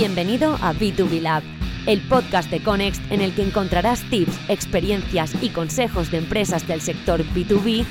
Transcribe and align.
Bienvenido 0.00 0.54
a 0.62 0.74
B2B 0.74 1.20
Lab, 1.20 1.42
el 1.88 2.00
podcast 2.02 2.48
de 2.52 2.62
Conext 2.62 3.02
en 3.10 3.20
el 3.20 3.34
que 3.34 3.42
encontrarás 3.42 4.08
tips, 4.08 4.38
experiencias 4.48 5.34
y 5.42 5.48
consejos 5.48 6.12
de 6.12 6.18
empresas 6.18 6.68
del 6.68 6.80
sector 6.80 7.24
B2B 7.24 7.84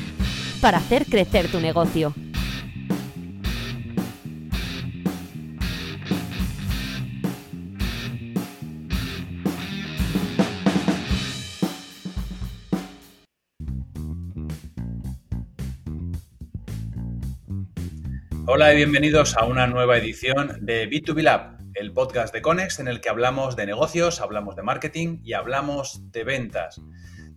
para 0.62 0.78
hacer 0.78 1.06
crecer 1.06 1.50
tu 1.50 1.60
negocio. 1.60 2.14
Hola 18.46 18.74
y 18.74 18.78
bienvenidos 18.78 19.36
a 19.36 19.44
una 19.44 19.68
nueva 19.68 19.98
edición 19.98 20.60
de 20.62 20.90
B2B 20.90 21.22
Lab, 21.22 21.57
el 21.78 21.94
podcast 21.94 22.34
de 22.34 22.42
Conex 22.42 22.80
en 22.80 22.88
el 22.88 23.02
que 23.02 23.10
hablamos 23.10 23.56
de 23.56 23.68
negocios, 23.68 24.20
hablamos 24.20 24.56
de 24.56 24.64
marketing 24.64 25.20
y 25.24 25.34
hablamos 25.34 26.12
de 26.12 26.24
ventas. 26.24 26.82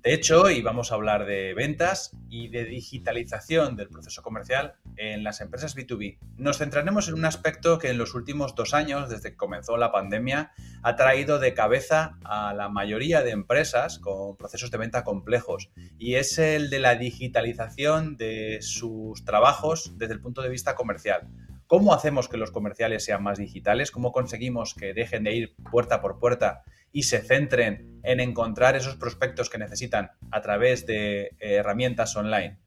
De 0.02 0.14
hecho, 0.14 0.40
hoy 0.40 0.62
vamos 0.62 0.90
a 0.90 0.94
hablar 0.94 1.26
de 1.26 1.52
ventas 1.52 2.16
y 2.30 2.48
de 2.48 2.64
digitalización 2.64 3.76
del 3.76 3.90
proceso 3.90 4.22
comercial 4.22 4.76
en 4.96 5.24
las 5.24 5.42
empresas 5.42 5.76
B2B. 5.76 6.18
Nos 6.38 6.56
centraremos 6.56 7.08
en 7.08 7.14
un 7.14 7.26
aspecto 7.26 7.78
que 7.78 7.90
en 7.90 7.98
los 7.98 8.14
últimos 8.14 8.54
dos 8.54 8.72
años, 8.72 9.10
desde 9.10 9.32
que 9.32 9.36
comenzó 9.36 9.76
la 9.76 9.92
pandemia, 9.92 10.52
ha 10.82 10.96
traído 10.96 11.38
de 11.38 11.52
cabeza 11.52 12.16
a 12.24 12.54
la 12.54 12.70
mayoría 12.70 13.22
de 13.22 13.32
empresas 13.32 13.98
con 13.98 14.38
procesos 14.38 14.70
de 14.70 14.78
venta 14.78 15.04
complejos 15.04 15.70
y 15.98 16.14
es 16.14 16.38
el 16.38 16.70
de 16.70 16.78
la 16.78 16.94
digitalización 16.94 18.16
de 18.16 18.60
sus 18.62 19.22
trabajos 19.26 19.98
desde 19.98 20.14
el 20.14 20.20
punto 20.22 20.40
de 20.40 20.48
vista 20.48 20.74
comercial. 20.74 21.28
¿Cómo 21.70 21.94
hacemos 21.94 22.28
que 22.28 22.36
los 22.36 22.50
comerciales 22.50 23.04
sean 23.04 23.22
más 23.22 23.38
digitales? 23.38 23.92
¿Cómo 23.92 24.10
conseguimos 24.10 24.74
que 24.74 24.92
dejen 24.92 25.22
de 25.22 25.36
ir 25.36 25.54
puerta 25.70 26.00
por 26.00 26.18
puerta 26.18 26.64
y 26.90 27.04
se 27.04 27.20
centren 27.20 28.00
en 28.02 28.18
encontrar 28.18 28.74
esos 28.74 28.96
prospectos 28.96 29.48
que 29.48 29.58
necesitan 29.58 30.10
a 30.32 30.40
través 30.40 30.84
de 30.84 31.26
eh, 31.26 31.30
herramientas 31.38 32.16
online? 32.16 32.58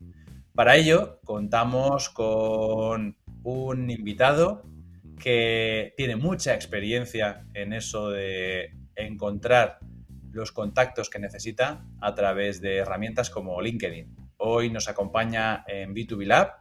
Para 0.56 0.78
ello, 0.78 1.20
contamos 1.26 2.08
con 2.08 3.18
un 3.44 3.90
invitado 3.90 4.64
que 5.20 5.94
tiene 5.98 6.16
mucha 6.16 6.54
experiencia 6.54 7.46
en 7.54 7.74
eso 7.74 8.10
de 8.10 8.72
encontrar 8.96 9.80
los 10.32 10.54
contactos 10.54 11.10
que 11.10 11.20
necesita 11.20 11.86
a 12.00 12.16
través 12.16 12.62
de 12.62 12.78
herramientas 12.78 13.30
como 13.30 13.62
LinkedIn. 13.62 14.16
Hoy 14.38 14.70
nos 14.70 14.88
acompaña 14.88 15.66
en 15.68 15.94
B2B 15.94 16.26
Lab 16.26 16.54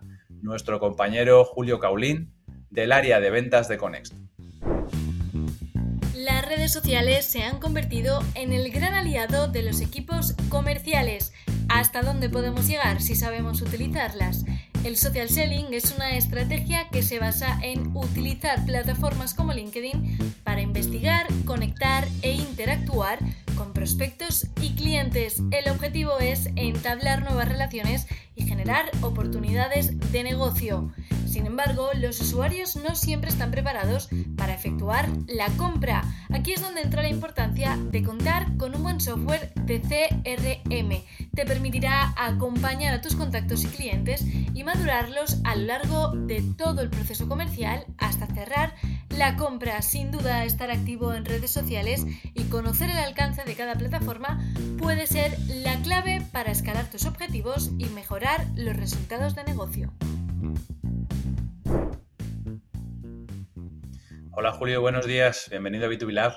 nuestro 0.43 0.81
compañero 0.81 1.45
Julio 1.45 1.79
Caulín 1.79 2.35
del 2.71 2.93
área 2.93 3.21
de 3.21 3.31
ventas 3.31 3.69
de 3.69 3.79
Conext. 3.79 4.15
Las 6.15 6.47
redes 6.47 6.73
sociales 6.73 7.25
se 7.25 7.43
han 7.43 7.59
convertido 7.59 8.21
en 8.35 8.53
el 8.53 8.70
gran 8.70 8.95
aliado 8.95 9.48
de 9.48 9.63
los 9.63 9.81
equipos 9.81 10.35
comerciales. 10.48 11.33
¿Hasta 11.69 12.03
dónde 12.03 12.29
podemos 12.29 12.67
llegar 12.69 13.01
si 13.01 13.15
sabemos 13.15 13.63
utilizarlas? 13.63 14.45
El 14.85 14.97
social 14.97 15.29
selling 15.29 15.73
es 15.73 15.95
una 15.95 16.17
estrategia 16.17 16.89
que 16.91 17.03
se 17.03 17.19
basa 17.19 17.59
en 17.63 17.97
utilizar 17.97 18.65
plataformas 18.67 19.33
como 19.33 19.53
LinkedIn 19.53 20.19
para 20.43 20.61
investigar, 20.61 21.27
conectar 21.45 22.07
e 22.23 22.33
interactuar 22.33 23.19
con 23.63 23.73
prospectos 23.73 24.49
y 24.61 24.75
clientes. 24.75 25.41
El 25.53 25.71
objetivo 25.71 26.19
es 26.19 26.49
entablar 26.57 27.23
nuevas 27.23 27.49
relaciones 27.49 28.09
y 28.35 28.45
generar 28.45 28.91
oportunidades 29.03 30.11
de 30.11 30.25
negocio. 30.25 30.93
Sin 31.33 31.47
embargo, 31.47 31.89
los 31.95 32.21
usuarios 32.21 32.77
no 32.77 32.95
siempre 32.95 33.31
están 33.31 33.51
preparados 33.51 34.11
para 34.37 34.53
efectuar 34.53 35.09
la 35.27 35.47
compra. 35.57 36.05
Aquí 36.31 36.53
es 36.53 36.61
donde 36.61 36.83
entra 36.83 37.01
la 37.01 37.09
importancia 37.09 37.79
de 37.91 38.03
contar 38.03 38.55
con 38.59 38.75
un 38.75 38.83
buen 38.83 39.01
software 39.01 39.51
de 39.55 39.81
CRM. 39.81 41.03
Te 41.35 41.47
permitirá 41.47 42.13
acompañar 42.19 42.92
a 42.92 43.01
tus 43.01 43.17
contactos 43.17 43.65
y 43.65 43.69
clientes 43.69 44.27
y 44.27 44.63
madurarlos 44.63 45.39
a 45.45 45.57
lo 45.57 45.65
largo 45.69 46.09
de 46.11 46.42
todo 46.59 46.83
el 46.83 46.91
proceso 46.91 47.27
comercial 47.27 47.87
hasta 47.97 48.27
cerrar 48.27 48.75
la 49.09 49.37
compra. 49.37 49.81
Sin 49.81 50.11
duda, 50.11 50.45
estar 50.45 50.71
activo 50.71 51.15
en 51.15 51.25
redes 51.25 51.51
sociales 51.51 52.05
y 52.35 52.42
conocer 52.45 52.91
el 52.91 52.98
alcance 52.98 53.42
de 53.45 53.55
cada 53.55 53.77
plataforma 53.77 54.39
puede 54.77 55.07
ser 55.07 55.35
la 55.48 55.81
clave 55.81 56.21
para 56.31 56.53
escalar 56.53 56.91
tus 56.91 57.07
objetivos 57.07 57.71
y 57.79 57.87
mejorar 57.87 58.45
los 58.55 58.77
resultados 58.77 59.35
de 59.35 59.45
negocio. 59.45 59.91
Hola 64.42 64.55
Julio, 64.55 64.80
buenos 64.80 65.07
días. 65.07 65.47
Bienvenido 65.51 65.86
a 65.86 65.89
B2B 65.89 66.11
Lab. 66.11 66.33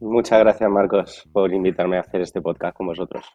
Muchas 0.00 0.38
gracias 0.38 0.70
Marcos 0.70 1.28
por 1.34 1.52
invitarme 1.52 1.98
a 1.98 2.00
hacer 2.00 2.22
este 2.22 2.40
podcast 2.40 2.74
con 2.74 2.86
vosotros. 2.86 3.26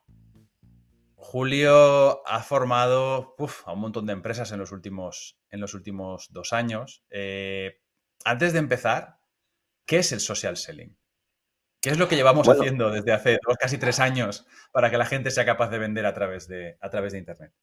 Julio 1.13 2.27
ha 2.27 2.41
formado 2.41 3.35
a 3.63 3.73
un 3.73 3.79
montón 3.79 4.07
de 4.07 4.13
empresas 4.13 4.51
en 4.51 4.57
los 4.57 4.71
últimos, 4.71 5.37
en 5.51 5.61
los 5.61 5.75
últimos 5.75 6.33
dos 6.33 6.51
años. 6.51 7.03
Eh, 7.11 7.75
antes 8.25 8.53
de 8.53 8.59
empezar, 8.59 9.19
¿qué 9.85 9.99
es 9.99 10.11
el 10.11 10.19
social 10.19 10.57
selling? 10.57 10.97
¿Qué 11.79 11.91
es 11.91 11.99
lo 11.99 12.07
que 12.07 12.15
llevamos 12.15 12.49
haciendo 12.49 12.89
desde 12.89 13.11
hace 13.11 13.37
casi 13.59 13.77
tres 13.77 13.99
años 13.99 14.47
para 14.71 14.89
que 14.89 14.97
la 14.97 15.05
gente 15.05 15.29
sea 15.29 15.45
capaz 15.45 15.69
de 15.69 15.77
vender 15.77 16.07
a 16.07 16.15
través 16.15 16.47
de, 16.47 16.75
a 16.81 16.89
través 16.89 17.13
de 17.13 17.19
Internet? 17.19 17.53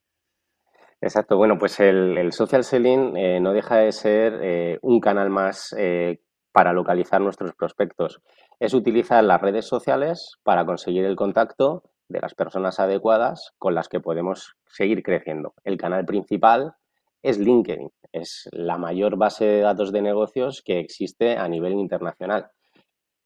Exacto, 1.04 1.36
bueno, 1.36 1.58
pues 1.58 1.80
el, 1.80 2.32
social 2.32 2.62
selling 2.62 3.16
eh, 3.16 3.40
no 3.40 3.52
deja 3.52 3.78
de 3.78 3.90
ser 3.90 4.38
eh, 4.40 4.78
un 4.82 5.00
canal 5.00 5.30
más 5.30 5.74
eh, 5.76 6.20
para 6.52 6.72
localizar 6.72 7.20
nuestros 7.20 7.54
prospectos. 7.56 8.22
Es 8.60 8.72
utilizar 8.72 9.24
las 9.24 9.40
redes 9.40 9.66
sociales 9.66 10.36
para 10.44 10.64
conseguir 10.64 11.04
el 11.04 11.16
contacto 11.16 11.82
de 12.08 12.20
las 12.20 12.36
personas 12.36 12.78
adecuadas 12.78 13.52
con 13.58 13.74
las 13.74 13.88
que 13.88 13.98
podemos 13.98 14.54
seguir 14.68 15.02
creciendo. 15.02 15.54
El 15.64 15.76
canal 15.76 16.04
principal 16.04 16.76
es 17.20 17.36
LinkedIn, 17.36 17.90
es 18.12 18.48
la 18.52 18.78
mayor 18.78 19.16
base 19.16 19.44
de 19.44 19.60
datos 19.60 19.90
de 19.90 20.02
negocios 20.02 20.62
que 20.64 20.78
existe 20.78 21.36
a 21.36 21.48
nivel 21.48 21.72
internacional. 21.72 22.52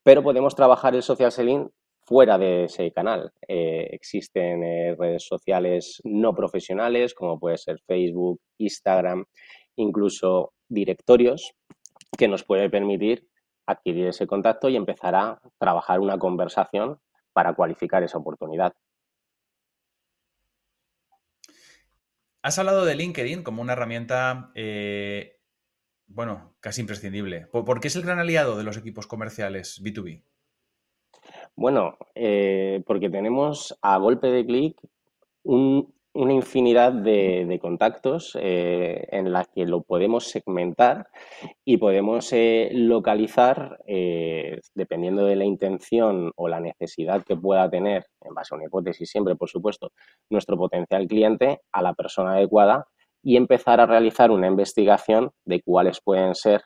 Pero 0.03 0.23
podemos 0.23 0.55
trabajar 0.55 0.95
el 0.95 1.03
social 1.03 1.31
selling 1.31 1.71
fuera 2.07 2.39
de 2.39 2.65
ese 2.65 2.93
canal. 2.93 3.33
Eh, 3.49 3.89
existen 3.91 4.63
eh, 4.63 4.95
redes 4.97 5.27
sociales 5.27 6.01
no 6.05 6.35
profesionales 6.35 7.15
como 7.15 7.39
puede 7.39 7.59
ser 7.59 7.81
Facebook, 7.87 8.41
Instagram, 8.59 9.25
incluso 9.75 10.53
directorios 10.69 11.53
que 12.17 12.29
nos 12.29 12.45
puede 12.45 12.71
permitir 12.71 13.29
adquirir 13.67 14.07
ese 14.07 14.29
contacto 14.29 14.69
y 14.69 14.77
empezar 14.77 15.17
a 15.17 15.41
trabajar 15.59 15.99
una 15.99 16.19
conversación 16.19 17.01
para 17.33 17.55
cualificar 17.55 18.05
esa 18.05 18.19
oportunidad. 18.19 18.73
Has 22.43 22.61
hablado 22.61 22.85
de 22.85 22.95
LinkedIn 22.95 23.43
como 23.43 23.61
una 23.61 23.73
herramienta, 23.73 24.53
eh, 24.55 25.41
bueno, 26.07 26.55
casi 26.61 26.81
imprescindible. 26.81 27.49
¿Por 27.49 27.81
qué 27.81 27.89
es 27.89 27.97
el 27.97 28.03
gran 28.03 28.21
aliado 28.21 28.57
de 28.57 28.63
los 28.63 28.77
equipos 28.77 29.09
comerciales 29.09 29.83
B2B? 29.83 30.23
Bueno, 31.59 31.97
eh, 32.15 32.83
porque 32.87 33.09
tenemos 33.09 33.77
a 33.81 33.97
golpe 33.97 34.27
de 34.27 34.45
clic 34.45 34.79
una 35.43 36.33
infinidad 36.33 36.93
de, 36.93 37.59
contactos 37.63 38.37
eh, 38.39 39.09
en 39.11 39.33
las 39.33 39.49
que 39.49 39.65
lo 39.65 39.83
podemos 39.83 40.29
segmentar 40.29 41.09
y 41.65 41.79
podemos 41.79 42.31
eh, 42.35 42.71
localizar, 42.75 43.79
dependiendo 44.75 45.25
de 45.25 45.37
la 45.37 45.45
intención 45.45 46.33
o 46.37 46.49
la 46.49 46.61
necesidad 46.61 47.25
que 47.25 47.37
pueda 47.37 47.71
tener, 47.71 48.07
en 48.21 48.35
base 48.35 48.55
a 48.55 48.57
una 48.57 48.67
hipótesis 48.67 49.09
siempre, 49.09 49.35
por 49.37 49.49
supuesto, 49.49 49.93
nuestro 50.29 50.59
potencial 50.59 51.07
cliente, 51.07 51.61
a 51.73 51.81
la 51.81 51.95
persona 51.95 52.35
adecuada 52.35 52.87
y 53.23 53.37
empezar 53.37 53.81
a 53.81 53.87
realizar 53.87 54.31
una 54.31 54.47
investigación 54.47 55.31
de 55.47 55.63
cuáles 55.63 56.01
pueden 56.03 56.35
ser 56.35 56.63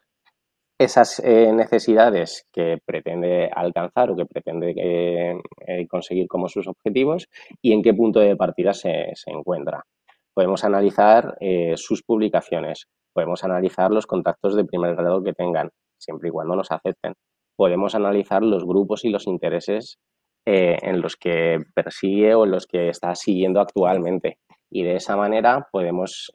esas 0.81 1.21
eh, 1.23 1.53
necesidades 1.53 2.49
que 2.55 2.79
pretende 2.82 3.50
alcanzar 3.55 4.11
o 4.11 4.17
que 4.17 4.25
pretende 4.25 4.73
eh, 4.79 5.37
eh, 5.67 5.87
conseguir 5.87 6.27
como 6.27 6.49
sus 6.49 6.67
objetivos 6.67 7.29
y 7.61 7.75
en 7.75 7.82
qué 7.82 7.93
punto 7.93 8.19
de 8.19 8.35
partida 8.35 8.73
se, 8.73 9.12
encuentra. 9.27 9.85
Podemos 10.32 10.65
analizar 10.65 11.37
sus 11.75 12.03
publicaciones, 12.03 12.87
podemos 13.12 13.44
analizar 13.44 13.91
los 13.91 14.06
contactos 14.06 14.56
de 14.56 14.65
primer 14.65 14.97
grado 14.97 15.23
que 15.23 15.35
tengan, 15.35 15.69
siempre 15.99 16.31
y 16.31 16.32
cuando 16.32 16.56
nos 16.56 16.71
acepten. 16.71 17.12
Podemos 17.56 17.94
analizar 17.94 18.43
los 18.43 18.65
grupos 18.65 19.05
y 19.05 19.11
los 19.11 19.27
intereses 19.27 19.99
en 20.47 21.03
los 21.03 21.17
que 21.17 21.59
persigue 21.75 22.35
o 22.35 22.47
en 22.47 22.53
los 22.53 22.67
que 22.67 22.88
está 22.88 23.15
siguiendo 23.17 23.61
actualmente. 23.61 24.38
Y 24.71 24.85
de 24.85 24.97
esa 24.97 25.17
manera 25.17 25.69
podemos 25.71 26.31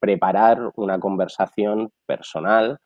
preparar 0.00 0.72
una 0.74 0.98
conversación 0.98 1.90
personal 2.06 2.80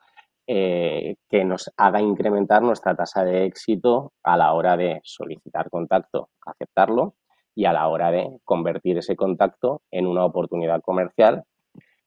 eh, 0.47 1.17
que 1.29 1.45
nos 1.45 1.71
haga 1.77 2.01
incrementar 2.01 2.63
nuestra 2.63 2.95
tasa 2.97 3.25
de 3.25 3.45
éxito 3.45 4.13
a 4.23 4.37
la 4.37 4.53
hora 4.53 4.77
de 4.77 5.01
solicitar 5.05 5.71
contacto, 5.71 6.31
aceptarlo 6.45 7.15
y 7.55 7.67
a 7.67 7.73
la 7.73 7.89
hora 7.89 8.11
de 8.11 8.39
convertir 8.45 8.99
ese 8.99 9.15
contacto 9.15 9.83
en 9.91 10.07
una 10.07 10.25
oportunidad 10.25 10.81
comercial, 10.81 11.45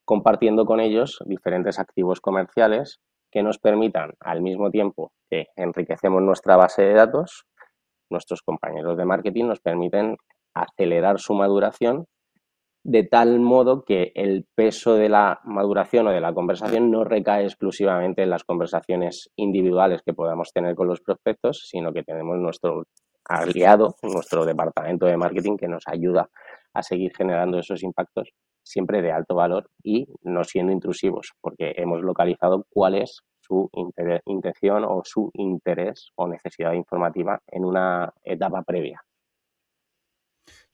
compartiendo 0.04 0.66
con 0.66 0.80
ellos 0.80 1.20
diferentes 1.26 1.80
activos 1.80 2.20
comerciales 2.20 3.00
que 3.32 3.44
nos 3.44 3.58
permitan, 3.60 4.14
al 4.20 4.42
mismo 4.42 4.70
tiempo 4.72 5.12
que 5.30 5.48
enriquecemos 5.56 6.22
nuestra 6.22 6.58
base 6.58 6.84
de 6.84 6.94
datos, 6.94 7.46
nuestros 8.10 8.42
compañeros 8.42 8.98
de 8.98 9.06
marketing 9.06 9.46
nos 9.46 9.60
permiten 9.60 10.18
acelerar 10.54 11.20
su 11.20 11.34
maduración 11.34 12.06
de 12.86 13.04
tal 13.04 13.40
modo 13.40 13.84
que 13.84 14.12
el 14.14 14.46
peso 14.54 14.94
de 14.94 15.10
la 15.10 15.40
maduración 15.44 16.06
o 16.06 16.12
de 16.12 16.22
la 16.22 16.36
conversación 16.36 16.92
no 16.92 17.04
recae 17.04 17.44
exclusivamente 17.44 18.22
en 18.22 18.30
las 18.30 18.44
conversaciones 18.44 19.32
individuales 19.36 20.04
que 20.06 20.14
podamos 20.14 20.52
tener 20.54 20.76
con 20.76 20.88
los 20.88 21.02
prospectos, 21.02 21.68
sino 21.68 21.92
que 21.92 22.04
tenemos 22.04 22.38
nuestro 22.38 22.84
aliado, 23.28 23.96
nuestro 24.04 24.46
departamento 24.46 25.08
de 25.08 25.18
marketing 25.18 25.58
que 25.58 25.68
nos 25.68 25.82
ayuda 25.88 26.30
a 26.76 26.84
seguir 26.84 27.12
generando 27.18 27.58
esos 27.58 27.82
impactos 27.82 28.30
siempre 28.62 29.02
de 29.02 29.12
alto 29.12 29.34
valor 29.34 29.68
y 29.82 30.06
no 30.22 30.44
siendo 30.44 30.72
intrusivos, 30.72 31.32
porque 31.42 31.74
hemos 31.78 32.04
localizado 32.04 32.68
cuál 32.70 32.96
es 33.02 33.24
su 33.42 33.68
intención 34.28 34.84
o 34.84 35.02
su 35.04 35.32
interés 35.34 36.12
o 36.16 36.28
necesidad 36.28 36.74
informativa 36.74 37.42
en 37.48 37.66
una 37.66 38.14
etapa 38.24 38.62
previa. 38.62 39.02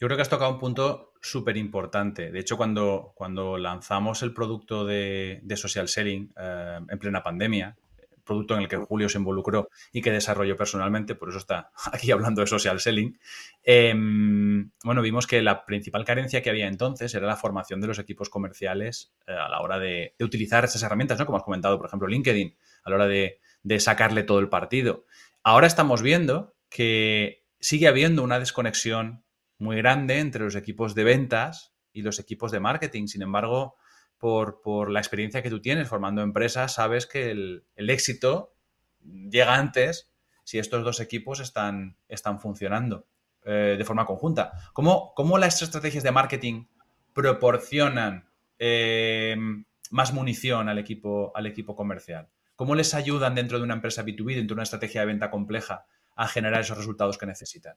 Yo 0.02 0.08
creo 0.08 0.18
que 0.18 0.24
has 0.24 0.30
tocado 0.30 0.52
un 0.52 0.58
punto 0.58 1.14
súper 1.22 1.58
importante. 1.58 2.32
De 2.32 2.40
hecho, 2.40 2.58
cuando, 2.58 3.14
cuando 3.14 3.60
lanzamos 3.60 4.24
el 4.24 4.34
producto 4.34 4.84
de, 4.84 5.44
social 5.56 5.88
selling 5.88 6.34
eh, 6.36 6.80
en 6.90 6.98
plena 6.98 7.22
pandemia, 7.22 7.78
producto 8.24 8.56
en 8.56 8.62
el 8.62 8.68
que 8.68 8.78
Julio 8.78 9.10
se 9.10 9.20
involucró 9.20 9.70
y 9.94 10.02
que 10.02 10.10
desarrolló 10.10 10.58
personalmente, 10.58 11.14
por 11.14 11.30
eso 11.30 11.38
está 11.38 11.70
aquí 11.94 12.10
hablando 12.10 12.42
de 12.42 12.48
social 12.48 12.80
selling, 12.80 13.16
em, 13.62 14.72
bueno, 14.84 15.04
vimos 15.04 15.28
que 15.28 15.40
la 15.44 15.66
principal 15.66 16.04
carencia 16.04 16.42
que 16.42 16.50
había 16.50 16.66
entonces 16.66 17.14
era 17.14 17.28
la 17.28 17.38
formación 17.38 17.80
de 17.80 17.86
los 17.86 18.00
equipos 18.00 18.32
comerciales 18.32 19.14
eh, 19.28 19.34
a 19.34 19.50
la 19.50 19.62
hora 19.62 19.78
de, 19.78 20.16
utilizar 20.20 20.66
esas 20.66 20.82
herramientas, 20.82 21.20
¿no? 21.20 21.28
Como 21.28 21.38
has 21.38 21.44
comentado, 21.44 21.78
por 21.78 21.86
ejemplo, 21.86 22.08
LinkedIn, 22.08 22.56
a 22.86 22.90
la 22.90 22.96
hora 22.96 23.08
de, 23.08 23.40
de 23.62 23.80
sacarle 23.80 24.24
todo 24.24 24.40
el 24.40 24.50
partido. 24.50 25.06
Ahora 25.44 25.68
estamos 25.68 26.02
viendo 26.02 26.56
que 26.70 27.46
sigue 27.60 27.88
habiendo 27.88 28.24
una 28.24 28.40
desconexión 28.40 29.24
muy 29.62 29.78
grande 29.78 30.20
entre 30.20 30.44
los 30.44 30.56
equipos 30.56 30.96
de 30.96 31.04
ventas 31.04 31.74
y 31.94 32.02
los 32.02 32.20
equipos 32.20 32.52
de 32.52 32.60
marketing. 32.60 33.08
Sin 33.08 33.22
embargo, 33.22 33.78
por, 34.18 34.92
la 34.92 35.00
experiencia 35.00 35.42
que 35.42 35.50
tú 35.50 35.62
tienes 35.62 35.88
formando 35.88 36.22
empresas, 36.22 36.74
sabes 36.74 37.06
que 37.06 37.32
el, 37.32 37.64
éxito 37.76 38.54
llega 39.04 39.56
antes 39.56 40.12
si 40.44 40.60
estos 40.60 40.84
dos 40.84 41.00
equipos 41.00 41.40
están, 41.40 41.98
están 42.08 42.40
funcionando 42.40 43.08
eh, 43.46 43.76
de 43.78 43.86
forma 43.86 44.06
conjunta. 44.06 44.52
¿Cómo, 44.74 45.14
¿Cómo, 45.16 45.38
las 45.38 45.62
estrategias 45.62 46.04
de 46.04 46.12
marketing 46.12 46.66
proporcionan 47.14 48.30
eh, 48.60 49.36
más 49.90 50.14
munición 50.14 50.70
al 50.70 50.78
equipo, 50.78 51.32
al 51.36 51.46
equipo 51.46 51.76
comercial? 51.76 52.30
¿Cómo 52.56 52.76
les 52.76 52.94
ayudan 52.94 53.34
dentro 53.34 53.58
de 53.58 53.64
una 53.64 53.74
empresa 53.76 54.04
B2B, 54.04 54.36
dentro 54.36 54.54
de 54.56 54.60
una 54.60 54.64
estrategia 54.64 55.02
de 55.02 55.08
venta 55.08 55.32
compleja, 55.32 55.86
a 56.16 56.28
generar 56.28 56.62
esos 56.62 56.78
resultados 56.78 57.18
que 57.18 57.26
necesitan? 57.26 57.76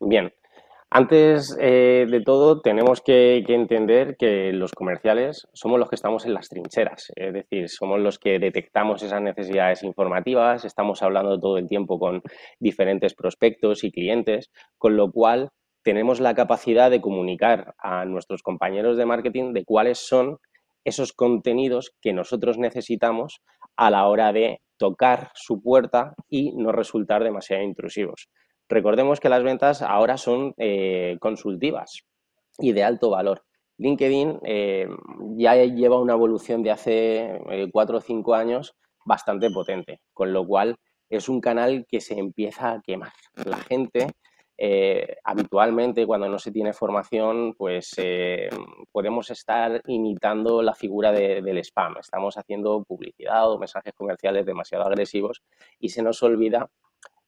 Bien, 0.00 0.32
antes 0.96 1.54
eh, 1.60 2.06
de 2.08 2.22
todo, 2.22 2.62
tenemos 2.62 3.02
que, 3.02 3.44
entender 3.46 4.16
que 4.16 4.50
los 4.54 4.72
comerciales 4.72 5.46
somos 5.52 5.78
los 5.78 5.90
que 5.90 5.94
estamos 5.94 6.24
en 6.24 6.32
las 6.32 6.48
trincheras, 6.48 7.12
es 7.16 7.34
decir, 7.34 7.68
somos 7.68 8.00
los 8.00 8.18
que 8.18 8.38
detectamos 8.38 9.02
esas 9.02 9.20
necesidades 9.20 9.82
informativas, 9.82 10.64
estamos 10.64 11.02
hablando 11.02 11.38
todo 11.38 11.58
el 11.58 11.68
tiempo 11.68 11.98
con 11.98 12.22
diferentes 12.60 13.14
prospectos 13.14 13.84
y 13.84 13.92
clientes, 13.92 14.50
con 14.78 14.96
lo 14.96 15.12
cual 15.12 15.50
tenemos 15.84 16.18
la 16.18 16.32
capacidad 16.32 16.90
de 16.90 17.02
comunicar 17.02 17.74
a 17.76 18.06
nuestros 18.06 18.42
compañeros 18.42 18.96
de 18.96 19.04
marketing 19.04 19.52
de 19.52 19.66
cuáles 19.66 19.98
son 19.98 20.38
esos 20.82 21.12
contenidos 21.12 21.92
que 22.00 22.14
nosotros 22.14 22.56
necesitamos 22.56 23.42
a 23.76 23.90
la 23.90 24.08
hora 24.08 24.32
de 24.32 24.62
tocar 24.78 25.30
su 25.34 25.60
puerta 25.60 26.14
y 26.30 26.52
no 26.56 26.72
resultar 26.72 27.22
demasiado 27.22 27.64
intrusivos. 27.64 28.30
Recordemos 28.68 29.20
que 29.20 29.28
las 29.28 29.42
ventas 29.42 29.82
ahora 29.82 30.16
son 30.16 30.54
eh, 30.58 31.16
consultivas 31.20 32.02
y 32.58 32.72
de 32.72 32.82
alto 32.82 33.10
valor. 33.10 33.44
LinkedIn 33.78 34.40
eh, 34.42 34.88
ya 35.36 35.54
lleva 35.54 36.00
una 36.00 36.14
evolución 36.14 36.62
de 36.62 36.70
hace 36.70 37.40
eh, 37.50 37.68
cuatro 37.70 37.98
o 37.98 38.00
cinco 38.00 38.34
años 38.34 38.74
bastante 39.04 39.50
potente, 39.50 40.00
con 40.12 40.32
lo 40.32 40.46
cual 40.46 40.76
es 41.08 41.28
un 41.28 41.40
canal 41.40 41.86
que 41.88 42.00
se 42.00 42.18
empieza 42.18 42.72
a 42.72 42.80
quemar. 42.80 43.12
La 43.44 43.58
gente 43.58 44.08
habitualmente 45.22 46.06
cuando 46.06 46.30
no 46.30 46.38
se 46.38 46.50
tiene 46.50 46.72
formación, 46.72 47.52
pues 47.58 47.94
podemos 48.90 49.30
estar 49.30 49.82
imitando 49.86 50.62
la 50.62 50.74
figura 50.74 51.12
del 51.12 51.58
spam. 51.58 51.98
Estamos 51.98 52.38
haciendo 52.38 52.82
publicidad 52.82 53.52
o 53.52 53.58
mensajes 53.58 53.92
comerciales 53.92 54.46
demasiado 54.46 54.84
agresivos 54.86 55.42
y 55.78 55.90
se 55.90 56.02
nos 56.02 56.22
olvida 56.22 56.70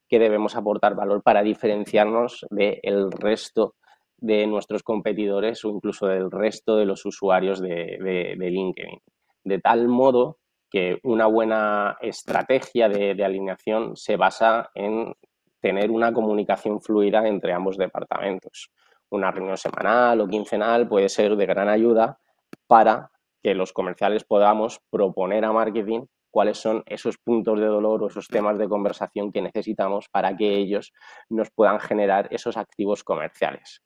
que 0.08 0.18
debemos 0.18 0.56
aportar 0.56 0.94
valor 0.94 1.22
para 1.22 1.42
diferenciarnos 1.42 2.46
del 2.50 3.12
resto 3.12 3.74
de 4.16 4.46
nuestros 4.46 4.82
competidores 4.82 5.64
o 5.64 5.70
incluso 5.70 6.06
del 6.06 6.30
resto 6.30 6.76
de 6.76 6.86
los 6.86 7.04
usuarios 7.06 7.60
de, 7.60 8.36
LinkedIn. 8.38 9.00
De 9.44 9.58
tal 9.60 9.88
modo 9.88 10.38
que 10.70 10.98
una 11.04 11.26
buena 11.26 11.96
estrategia 12.00 12.88
de, 12.88 13.24
alineación 13.24 13.96
se 13.96 14.16
basa 14.16 14.70
en 14.74 15.14
tener 15.60 15.90
una 15.90 16.12
comunicación 16.12 16.80
fluida 16.80 17.26
entre 17.26 17.52
ambos 17.52 17.76
departamentos. 17.76 18.70
Una 19.10 19.30
reunión 19.30 19.56
semanal 19.56 20.20
o 20.20 20.28
quincenal 20.28 20.88
puede 20.88 21.08
ser 21.08 21.36
de 21.36 21.46
gran 21.46 21.68
ayuda 21.68 22.18
para 22.66 23.10
que 23.42 23.54
los 23.54 23.72
comerciales 23.72 24.24
podamos 24.24 24.80
proponer 24.90 25.44
a 25.44 25.52
marketing 25.52 26.02
cuáles 26.30 26.58
son 26.58 26.82
esos 26.86 27.18
puntos 27.18 27.58
de 27.60 27.66
dolor 27.66 28.02
o 28.02 28.08
esos 28.08 28.28
temas 28.28 28.58
de 28.58 28.68
conversación 28.68 29.32
que 29.32 29.42
necesitamos 29.42 30.08
para 30.08 30.36
que 30.36 30.56
ellos 30.56 30.92
nos 31.28 31.50
puedan 31.50 31.80
generar 31.80 32.28
esos 32.30 32.56
activos 32.56 33.04
comerciales. 33.04 33.82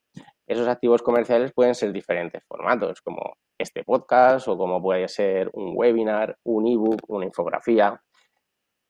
Esos 0.47 0.69
activos 0.69 1.03
comerciales 1.03 1.53
pueden 1.53 1.75
ser 1.75 1.93
diferentes 1.93 2.43
formatos, 2.47 3.01
como 3.01 3.37
este 3.59 3.85
podcast 3.85 4.49
o 4.49 4.59
como 4.59 4.83
puede 4.83 5.09
ser 5.09 5.51
un 5.55 5.73
webinar, 5.75 6.37
un 6.45 6.67
ebook, 6.67 7.01
una 7.09 7.25
infografía. 7.25 8.03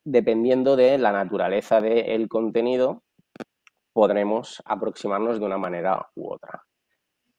Dependiendo 0.04 0.74
de 0.74 0.98
la 0.98 1.12
naturaleza 1.12 1.80
del 1.80 2.28
contenido, 2.28 3.02
podremos 3.92 4.62
aproximarnos 4.64 5.38
de 5.38 5.46
una 5.46 5.58
manera 5.58 6.08
u 6.14 6.32
otra. 6.32 6.64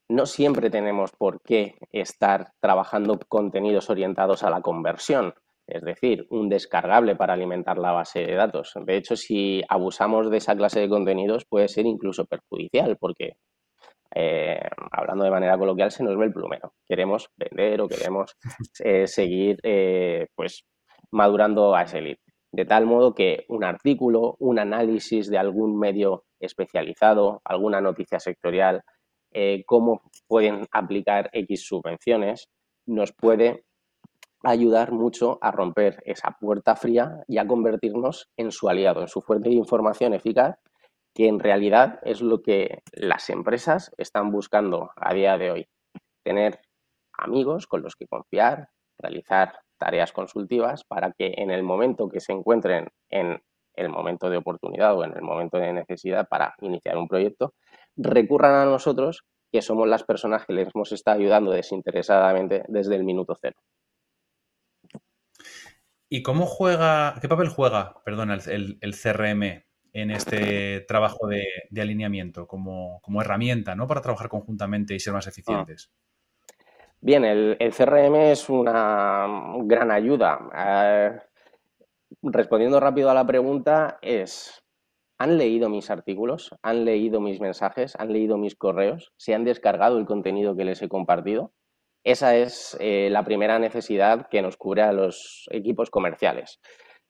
No 0.09 0.25
siempre 0.25 0.69
tenemos 0.69 1.11
por 1.11 1.41
qué 1.41 1.75
estar 1.91 2.53
trabajando 2.59 3.19
contenidos 3.27 3.89
orientados 3.89 4.43
a 4.43 4.49
la 4.49 4.61
conversión 4.61 5.33
es 5.67 5.81
decir, 5.81 6.25
un 6.29 6.49
descargable 6.49 7.15
para 7.15 7.33
alimentar 7.33 7.77
la 7.77 7.91
base 7.91 8.25
de 8.25 8.35
datos. 8.35 8.73
De 8.85 8.97
hecho, 8.97 9.15
si 9.15 9.61
abusamos 9.69 10.29
de 10.29 10.37
esa 10.37 10.55
clase 10.55 10.81
de 10.81 10.89
contenidos 10.89 11.45
puede 11.45 11.67
ser 11.67 11.85
incluso 11.85 12.25
perjudicial 12.25 12.97
porque, 12.97 13.37
eh, 14.13 14.59
hablando 14.91 15.23
de 15.23 15.31
manera 15.31 15.57
coloquial, 15.57 15.91
se 15.91 16.03
nos 16.03 16.17
ve 16.17 16.25
el 16.25 16.33
plumero. 16.33 16.73
Queremos 16.87 17.29
vender 17.37 17.81
o 17.81 17.87
queremos 17.87 18.35
eh, 18.83 19.07
seguir 19.07 19.57
eh, 19.63 20.27
pues, 20.35 20.65
madurando 21.11 21.75
a 21.75 21.83
ese 21.83 22.01
lead. 22.01 22.17
De 22.51 22.65
tal 22.65 22.85
modo 22.85 23.15
que 23.15 23.45
un 23.47 23.63
artículo, 23.63 24.35
un 24.39 24.59
análisis 24.59 25.27
de 25.29 25.39
algún 25.39 25.79
medio 25.79 26.25
especializado, 26.39 27.41
alguna 27.45 27.81
noticia 27.81 28.19
sectorial, 28.19 28.83
cómo 29.65 30.03
pueden 30.27 30.67
aplicar 30.71 31.31
X 31.33 31.65
subvenciones, 31.65 32.49
nos 32.85 33.11
puede 33.11 33.63
ayudar 34.43 34.91
mucho 34.91 35.39
a 35.41 35.51
romper 35.51 36.03
esa 36.05 36.37
puerta 36.39 36.75
fría 36.75 37.23
y 37.27 37.37
a 37.37 37.47
convertirnos 37.47 38.29
en 38.37 38.51
su 38.51 38.69
aliado, 38.69 39.01
en 39.01 39.07
su 39.07 39.21
fuente 39.21 39.49
de 39.49 39.55
información 39.55 40.13
eficaz, 40.13 40.57
que 41.15 41.27
en 41.27 41.39
realidad 41.39 41.99
es 42.03 42.21
lo 42.21 42.41
que 42.41 42.81
las 42.91 43.29
empresas 43.29 43.91
están 43.97 44.31
buscando 44.31 44.91
a 44.95 45.13
día 45.13 45.37
de 45.37 45.51
hoy. 45.51 45.67
Tener 46.23 46.59
amigos 47.17 47.67
con 47.67 47.81
los 47.81 47.95
que 47.95 48.07
confiar, 48.07 48.69
realizar 48.99 49.59
tareas 49.77 50.11
consultivas 50.11 50.83
para 50.83 51.11
que 51.11 51.33
en 51.37 51.51
el 51.51 51.63
momento 51.63 52.09
que 52.09 52.19
se 52.19 52.33
encuentren 52.33 52.89
en 53.09 53.41
el 53.75 53.89
momento 53.89 54.29
de 54.29 54.37
oportunidad 54.37 54.97
o 54.97 55.03
en 55.03 55.15
el 55.15 55.21
momento 55.21 55.57
de 55.57 55.73
necesidad 55.73 56.27
para 56.27 56.55
iniciar 56.61 56.97
un 56.97 57.07
proyecto, 57.07 57.53
recurran 57.95 58.55
a 58.55 58.65
nosotros, 58.65 59.23
que 59.51 59.61
somos 59.61 59.87
las 59.87 60.03
personas 60.03 60.45
que 60.45 60.53
les 60.53 60.69
hemos 60.73 60.91
estado 60.91 61.19
ayudando 61.19 61.51
desinteresadamente 61.51 62.63
desde 62.67 62.95
el 62.95 63.03
minuto 63.03 63.35
cero. 63.39 63.55
¿Y 66.15 66.21
cómo 66.21 66.45
juega, 66.45 67.15
qué 67.21 67.27
papel 67.27 67.47
juega, 67.47 67.95
perdona, 68.05 68.35
el, 68.35 68.95
CRM 68.95 69.65
en 69.93 70.11
este 70.11 70.81
trabajo 70.81 71.27
de, 71.27 71.43
alineamiento 71.81 72.45
como, 72.45 73.01
herramienta, 73.19 73.73
¿no? 73.73 73.87
Para 73.87 74.01
trabajar 74.01 74.29
conjuntamente 74.29 74.93
y 74.93 74.99
ser 74.99 75.11
más 75.11 75.25
eficientes. 75.25 75.91
Bien, 77.01 77.25
el, 77.25 77.57
CRM 77.57 78.13
es 78.29 78.47
una 78.47 79.25
gran 79.63 79.89
ayuda. 79.89 80.39
Eh, 80.55 81.19
respondiendo 82.21 82.79
rápido 82.79 83.09
a 83.09 83.15
la 83.15 83.25
pregunta, 83.25 83.97
es, 84.03 84.63
¿han 85.17 85.39
leído 85.39 85.67
mis 85.67 85.89
artículos? 85.89 86.53
¿Han 86.61 86.85
leído 86.85 87.21
mis 87.21 87.41
mensajes? 87.41 87.95
¿Han 87.97 88.13
leído 88.13 88.37
mis 88.37 88.55
correos? 88.55 89.11
¿Se 89.17 89.33
han 89.33 89.45
descargado 89.45 89.97
el 89.97 90.05
contenido 90.05 90.55
que 90.55 90.65
les 90.65 90.79
he 90.83 90.89
compartido? 90.89 91.53
Esa 92.03 92.35
es 92.35 92.75
eh, 92.81 93.09
la 93.09 93.23
primera 93.23 93.59
necesidad 93.59 94.27
que 94.27 94.41
nos 94.41 94.57
cubre 94.57 94.81
a 94.81 94.91
los 94.91 95.47
equipos 95.51 95.89
comerciales, 95.89 96.59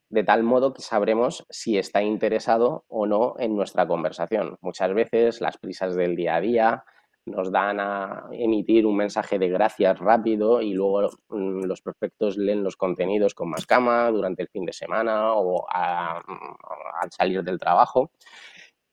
de 0.09 0.23
tal 0.23 0.43
modo 0.43 0.73
que 0.73 0.83
sabremos 0.83 1.45
si 1.49 1.79
está 1.79 2.03
interesado 2.03 2.85
o 2.87 3.07
no 3.07 3.33
en 3.39 3.55
nuestra 3.55 3.87
conversación. 3.87 4.57
Muchas 4.61 4.93
veces 4.93 5.41
las 5.41 5.57
prisas 5.57 5.95
del 5.95 6.15
día 6.15 6.35
a 6.35 6.41
día 6.41 6.83
nos 7.25 7.51
dan 7.51 7.79
a 7.79 8.25
emitir 8.33 8.85
un 8.85 8.97
mensaje 8.97 9.39
de 9.39 9.49
gracias 9.49 9.97
rápido 9.97 10.61
y 10.61 10.73
luego 10.73 11.09
mm, 11.29 11.63
los 11.63 11.81
prospectos 11.81 12.37
leen 12.37 12.63
los 12.63 12.75
contenidos 12.75 13.33
con 13.33 13.49
más 13.49 13.65
cama 13.65 14.11
durante 14.11 14.43
el 14.43 14.49
fin 14.49 14.65
de 14.65 14.73
semana 14.73 15.33
o 15.33 15.65
al 15.69 17.11
salir 17.11 17.43
del 17.43 17.59
trabajo. 17.59 18.11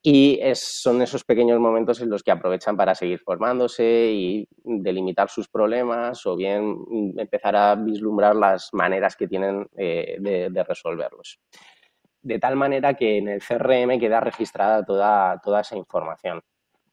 Y 0.03 0.41
son 0.55 1.03
esos 1.03 1.25
pequeños 1.25 1.61
momentos 1.61 2.01
en 2.01 2.09
los 2.09 2.23
que 2.23 2.31
aprovechan 2.31 2.75
para 2.75 2.95
seguir 2.95 3.19
formándose 3.19 4.11
y 4.13 4.49
delimitar 4.65 5.29
sus 5.29 5.47
problemas 5.49 6.25
o 6.25 6.37
bien 6.37 6.75
empezar 7.19 7.55
a 7.55 7.75
vislumbrar 7.75 8.35
las 8.35 8.71
maneras 8.73 9.15
que 9.15 9.29
tienen 9.29 9.69
eh, 9.77 10.17
de, 10.19 10.65
resolverlos. 10.65 11.39
De 12.23 12.39
tal 12.39 12.57
manera 12.57 12.95
que 12.95 13.19
en 13.19 13.29
el 13.29 13.43
CRM 13.43 13.99
queda 13.99 14.21
registrada 14.21 14.85
toda, 14.85 15.39
toda 15.45 15.61
esa 15.61 15.77
información. 15.77 16.41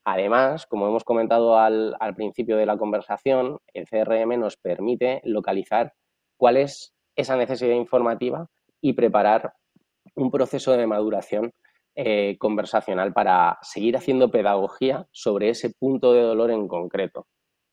Además, 0.04 0.66
como 0.66 0.88
hemos 0.88 1.06
comentado 1.06 1.58
al, 1.58 1.96
al 2.02 2.14
principio 2.14 2.58
de 2.58 2.66
la 2.66 2.78
conversación, 2.78 3.60
el 3.74 3.88
CRM 3.88 4.38
nos 4.38 4.58
permite 4.58 5.22
localizar 5.24 5.94
cuál 6.36 6.58
es 6.58 6.94
esa 7.16 7.38
necesidad 7.38 7.76
informativa 7.76 8.50
y 8.82 8.94
preparar 8.94 9.54
un 10.16 10.30
proceso 10.30 10.74
de 10.74 10.88
maduración 10.88 11.54
eh, 12.00 12.38
conversacional 12.38 13.12
para 13.12 13.58
seguir 13.64 13.98
haciendo 13.98 14.30
pedagogía 14.30 15.08
sobre 15.12 15.50
ese 15.50 15.72
punto 15.72 16.14
de 16.14 16.22
dolor 16.22 16.52
en 16.52 16.68
concreto, 16.68 17.26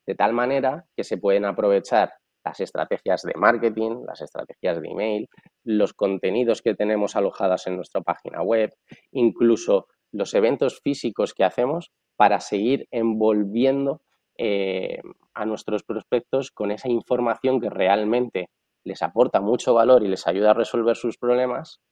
de 0.07 0.15
tal 0.15 0.33
manera 0.33 0.87
que 0.97 1.05
se 1.05 1.19
pueden 1.19 1.45
aprovechar 1.45 2.15
las 2.43 2.59
estrategias 2.59 3.21
de 3.21 3.35
marketing, 3.37 4.07
las 4.07 4.23
estrategias 4.23 4.81
de 4.81 4.89
email, 4.89 5.29
los 5.63 5.93
contenidos 5.93 6.63
que 6.63 6.75
tenemos 6.75 7.17
alojados 7.17 7.67
en 7.67 7.77
nuestra 7.77 8.01
página 8.01 8.41
web, 8.41 8.75
incluso 9.13 9.89
los 10.11 10.33
eventos 10.33 10.81
físicos 10.81 11.35
que 11.35 11.45
hacemos 11.45 11.93
para 12.17 12.41
seguir 12.41 12.89
envolviendo 12.91 14.01
eh, 14.39 15.03
a 15.35 15.45
nuestros 15.45 15.83
prospectos 15.83 16.51
con 16.51 16.71
esa 16.71 16.89
información 16.89 17.61
que 17.61 17.69
realmente 17.69 18.49
les 18.85 19.03
aporta 19.03 19.43
mucho 19.43 19.75
valor 19.75 20.03
y 20.03 20.09
les 20.09 20.27
ayuda 20.27 20.53
a 20.53 20.55
resolver 20.55 20.97
sus 20.97 21.19
problemas 21.19 21.83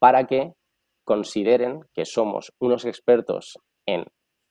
para 0.00 0.26
que 0.26 0.54
consideren 1.06 1.80
que 1.94 2.04
somos 2.04 2.52
unos 2.60 2.84
expertos 2.84 3.58
en 3.86 4.04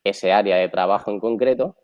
ese 0.04 0.32
área 0.32 0.56
de 0.56 0.70
trabajo 0.70 1.12
en 1.12 1.20
concreto 1.20 1.76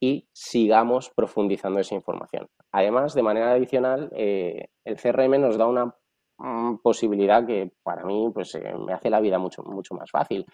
y 0.00 0.28
sigamos 0.32 1.10
profundizando 1.14 1.78
esa 1.78 1.94
información. 1.94 2.48
Además, 2.72 3.14
de 3.14 3.22
manera 3.22 3.52
adicional, 3.52 4.10
eh, 4.14 4.66
el 4.84 4.96
CRM 4.96 5.40
nos 5.40 5.56
da 5.56 5.66
una 5.66 5.94
mm, 6.38 6.78
posibilidad 6.82 7.46
que 7.46 7.70
para 7.82 8.04
mí 8.04 8.30
pues, 8.34 8.54
eh, 8.56 8.74
me 8.84 8.94
hace 8.94 9.10
la 9.10 9.20
vida 9.20 9.38
mucho, 9.38 9.62
mucho 9.62 9.94
más 9.94 10.10
fácil, 10.10 10.44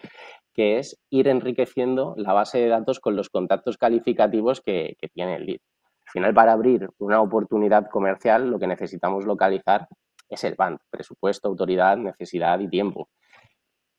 que 0.53 0.77
es 0.77 0.99
ir 1.09 1.27
enriqueciendo 1.27 2.13
la 2.17 2.33
base 2.33 2.59
de 2.59 2.67
datos 2.67 2.99
con 2.99 3.15
los 3.15 3.29
contactos 3.29 3.77
calificativos 3.77 4.61
que, 4.61 4.95
que 4.99 5.07
tiene 5.07 5.37
el 5.37 5.45
lead. 5.45 5.59
Al 6.07 6.11
final, 6.11 6.33
para 6.33 6.53
abrir 6.53 6.89
una 6.99 7.21
oportunidad 7.21 7.89
comercial, 7.89 8.49
lo 8.49 8.59
que 8.59 8.67
necesitamos 8.67 9.25
localizar 9.25 9.87
es 10.29 10.43
el 10.43 10.55
BAND, 10.55 10.79
presupuesto, 10.89 11.47
autoridad, 11.47 11.97
necesidad 11.97 12.59
y 12.59 12.69
tiempo. 12.69 13.09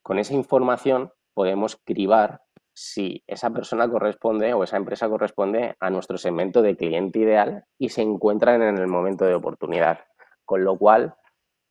Con 0.08 0.18
esa 0.18 0.32
información 0.32 1.12
podemos 1.34 1.76
cribar 1.84 2.40
si 2.72 3.22
esa 3.26 3.50
persona 3.50 3.90
corresponde 3.90 4.54
o 4.54 4.64
esa 4.64 4.78
empresa 4.78 5.06
corresponde 5.06 5.76
a 5.80 5.90
nuestro 5.90 6.16
segmento 6.16 6.62
de 6.62 6.78
cliente 6.78 7.18
ideal 7.18 7.66
y 7.76 7.90
se 7.90 8.00
encuentran 8.00 8.62
en 8.62 8.78
el 8.78 8.86
momento 8.86 9.26
de 9.26 9.34
oportunidad. 9.34 9.98
Con 10.46 10.64
lo 10.64 10.78
cual, 10.78 11.14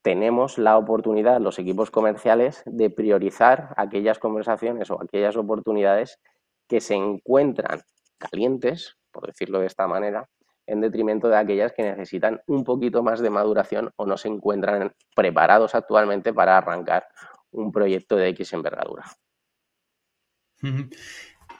tenemos 0.03 0.60
la 0.60 0.77
oportunidad, 0.77 1.41
los 1.41 1.58
equipos 1.58 1.89
comerciales, 1.89 2.62
de 2.67 2.91
priorizar 2.91 3.74
aquellas 3.75 4.20
conversaciones 4.20 4.91
o 4.91 5.01
aquellas 5.01 5.36
oportunidades 5.36 6.20
que 6.67 6.79
se 6.79 6.94
encuentran 6.94 7.82
calientes, 8.20 9.00
por 9.12 9.25
decirlo 9.25 9.62
de 9.62 9.65
esta 9.65 9.88
manera, 9.88 10.29
en 10.67 10.82
detrimento 10.82 11.27
de 11.27 11.38
aquellas 11.38 11.74
que 11.74 11.82
necesitan 11.82 12.41
un 12.46 12.63
poquito 12.63 13.01
más 13.01 13.20
de 13.20 13.32
maduración 13.32 13.89
o 13.96 14.06
no 14.06 14.15
se 14.15 14.27
encuentran 14.27 14.94
preparados 15.15 15.74
actualmente 15.74 16.36
para 16.36 16.56
arrancar 16.56 17.08
un 17.51 17.72
proyecto 17.72 18.16
de 18.16 18.30
X 18.30 18.54
envergadura. 18.54 19.06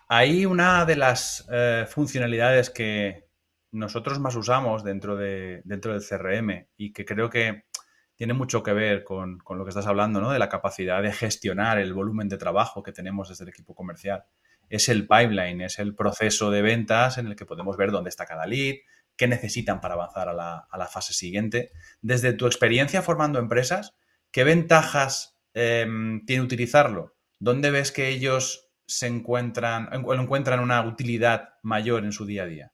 Hay 0.08 0.46
una 0.46 0.86
de 0.86 0.96
las 0.96 1.48
eh, 1.52 1.86
funcionalidades 1.88 2.70
que 2.70 3.28
nosotros 3.72 4.20
más 4.20 4.36
usamos 4.36 4.84
dentro, 4.84 5.16
de, 5.16 5.62
dentro 5.66 5.94
del 5.94 6.04
CRM 6.04 6.68
y 6.78 6.94
que 6.94 7.06
creo 7.06 7.30
que 7.30 7.66
tiene 8.16 8.34
mucho 8.34 8.64
que 8.64 8.74
ver 8.74 9.04
con, 9.04 9.40
lo 9.48 9.64
que 9.64 9.70
estás 9.70 9.86
hablando, 9.86 10.20
¿no? 10.20 10.32
De 10.32 10.40
la 10.40 10.50
capacidad 10.50 11.04
de 11.04 11.12
gestionar 11.12 11.78
el 11.78 11.94
volumen 11.94 12.30
de 12.30 12.38
trabajo 12.38 12.82
que 12.82 12.92
tenemos 12.92 13.30
desde 13.30 13.44
el 13.44 13.50
equipo 13.50 13.76
comercial. 13.76 14.24
Es 14.70 14.90
el 14.90 15.08
pipeline, 15.08 15.62
es 15.62 15.78
el 15.78 15.94
proceso 15.94 16.50
de 16.50 16.62
ventas 16.62 17.20
en 17.20 17.28
el 17.28 17.36
que 17.36 17.46
podemos 17.46 17.78
ver 17.78 17.92
dónde 17.92 18.10
está 18.10 18.26
cada 18.26 18.48
lead, 18.48 18.78
qué 19.16 19.28
necesitan 19.28 19.82
para 19.82 19.94
avanzar 19.94 20.30
a 20.30 20.34
la, 20.34 20.68
a 20.70 20.78
la 20.78 20.88
fase 20.88 21.14
siguiente. 21.14 21.72
Desde 22.02 22.34
tu 22.34 22.48
experiencia 22.48 23.04
formando 23.04 23.38
empresas, 23.38 23.96
¿qué 24.32 24.44
ventajas 24.44 25.37
Em, 25.60 26.24
tiene 26.24 26.44
utilizarlo? 26.44 27.16
¿Dónde 27.40 27.72
ves 27.72 27.92
que 27.92 28.10
ellos 28.10 28.70
se 28.86 29.08
encuentran, 29.08 29.90
encuentran 29.92 30.60
una 30.60 30.86
utilidad 30.86 31.50
mayor 31.64 32.06
en 32.06 32.12
su 32.12 32.28
día 32.28 32.44
a 32.44 32.46
día? 32.46 32.74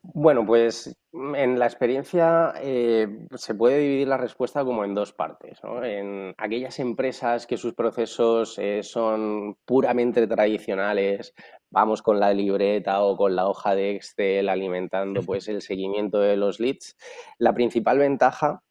Bueno, 0.00 0.46
pues 0.46 0.96
en 1.12 1.58
la 1.58 1.66
experiencia 1.66 2.54
eh, 2.62 3.26
se 3.34 3.54
puede 3.54 3.78
dividir 3.78 4.08
la 4.08 4.16
respuesta 4.16 4.64
como 4.64 4.86
en 4.86 4.94
dos 4.94 5.12
partes. 5.12 5.60
En 5.82 6.34
aquellas 6.38 6.78
empresas 6.78 7.46
que 7.46 7.58
sus 7.58 7.74
procesos 7.74 8.58
eh, 8.58 8.82
son 8.82 9.58
puramente 9.66 10.26
tradicionales, 10.26 11.34
vamos 11.68 12.00
con 12.00 12.18
la 12.20 12.32
libreta 12.32 13.02
o 13.02 13.18
con 13.18 13.36
la 13.36 13.46
hoja 13.48 13.74
de 13.74 13.96
Excel 13.96 14.48
alimentando 14.48 15.22
pues 15.22 15.46
el 15.48 15.60
seguimiento 15.60 16.20
de 16.20 16.38
los 16.38 16.58
leads, 16.58 16.96
la 17.36 17.52
principal 17.52 17.98
ventaja 17.98 18.62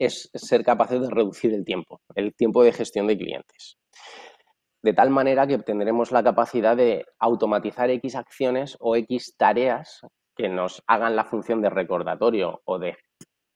es 0.00 0.30
ser 0.32 0.64
capaces 0.64 1.00
de 1.02 1.10
reducir 1.10 1.52
el 1.52 1.64
tiempo, 1.64 2.00
el 2.14 2.34
tiempo 2.34 2.64
de 2.64 2.72
gestión 2.72 3.06
de 3.06 3.18
clientes. 3.18 3.76
De 4.82 4.94
tal 4.94 5.10
manera 5.10 5.46
que 5.46 5.58
tendremos 5.58 6.10
la 6.10 6.22
capacidad 6.22 6.74
de 6.74 7.04
automatizar 7.18 7.90
X 7.90 8.16
acciones 8.16 8.78
o 8.80 8.96
X 8.96 9.36
tareas 9.36 10.00
que 10.34 10.48
nos 10.48 10.82
hagan 10.86 11.16
la 11.16 11.26
función 11.26 11.60
de 11.60 11.68
recordatorio 11.68 12.62
o 12.64 12.78
de 12.78 12.96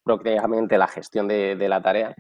propiamente 0.05 0.77
la 0.77 0.87
gestión 0.87 1.27
de, 1.27 1.57
la 1.57 1.81
tarea 1.81 2.15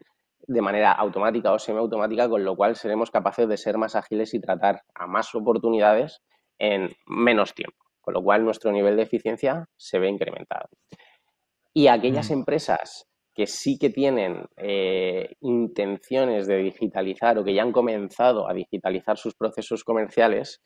de 0.47 0.62
manera 0.62 0.93
automática 0.93 1.52
o 1.52 1.59
semiautomática, 1.59 2.26
con 2.26 2.45
lo 2.45 2.57
cual 2.57 2.76
seremos 2.76 3.11
capaces 3.11 3.47
de 3.47 3.59
ser 3.59 3.76
más 3.76 3.95
ágiles 3.95 4.33
y 4.33 4.40
tratar 4.40 4.81
a 4.95 5.07
más 5.07 5.35
oportunidades 5.35 6.23
en 6.59 6.88
menos 7.07 7.52
tiempo, 7.52 7.85
con 8.00 8.14
lo 8.14 8.23
cual 8.23 8.43
nuestro 8.43 8.73
nivel 8.73 8.97
de 8.97 9.02
eficiencia 9.02 9.66
se 9.76 9.99
ve 9.99 10.09
incrementado. 10.09 10.71
Y 11.75 11.88
aquellas 11.88 12.31
mm. 12.31 12.33
empresas 12.33 13.07
que 13.35 13.47
sí 13.47 13.79
que 13.79 13.91
tienen 13.91 14.47
eh, 14.57 15.35
intenciones 15.41 16.47
de 16.47 16.59
digitalizar 16.59 17.38
o 17.38 17.45
que 17.45 17.55
ya 17.55 17.62
han 17.62 17.73
comenzado 17.73 18.49
a 18.49 18.55
digitalizar 18.55 19.19
sus 19.19 19.35
procesos 19.35 19.85
comerciales, 19.85 20.62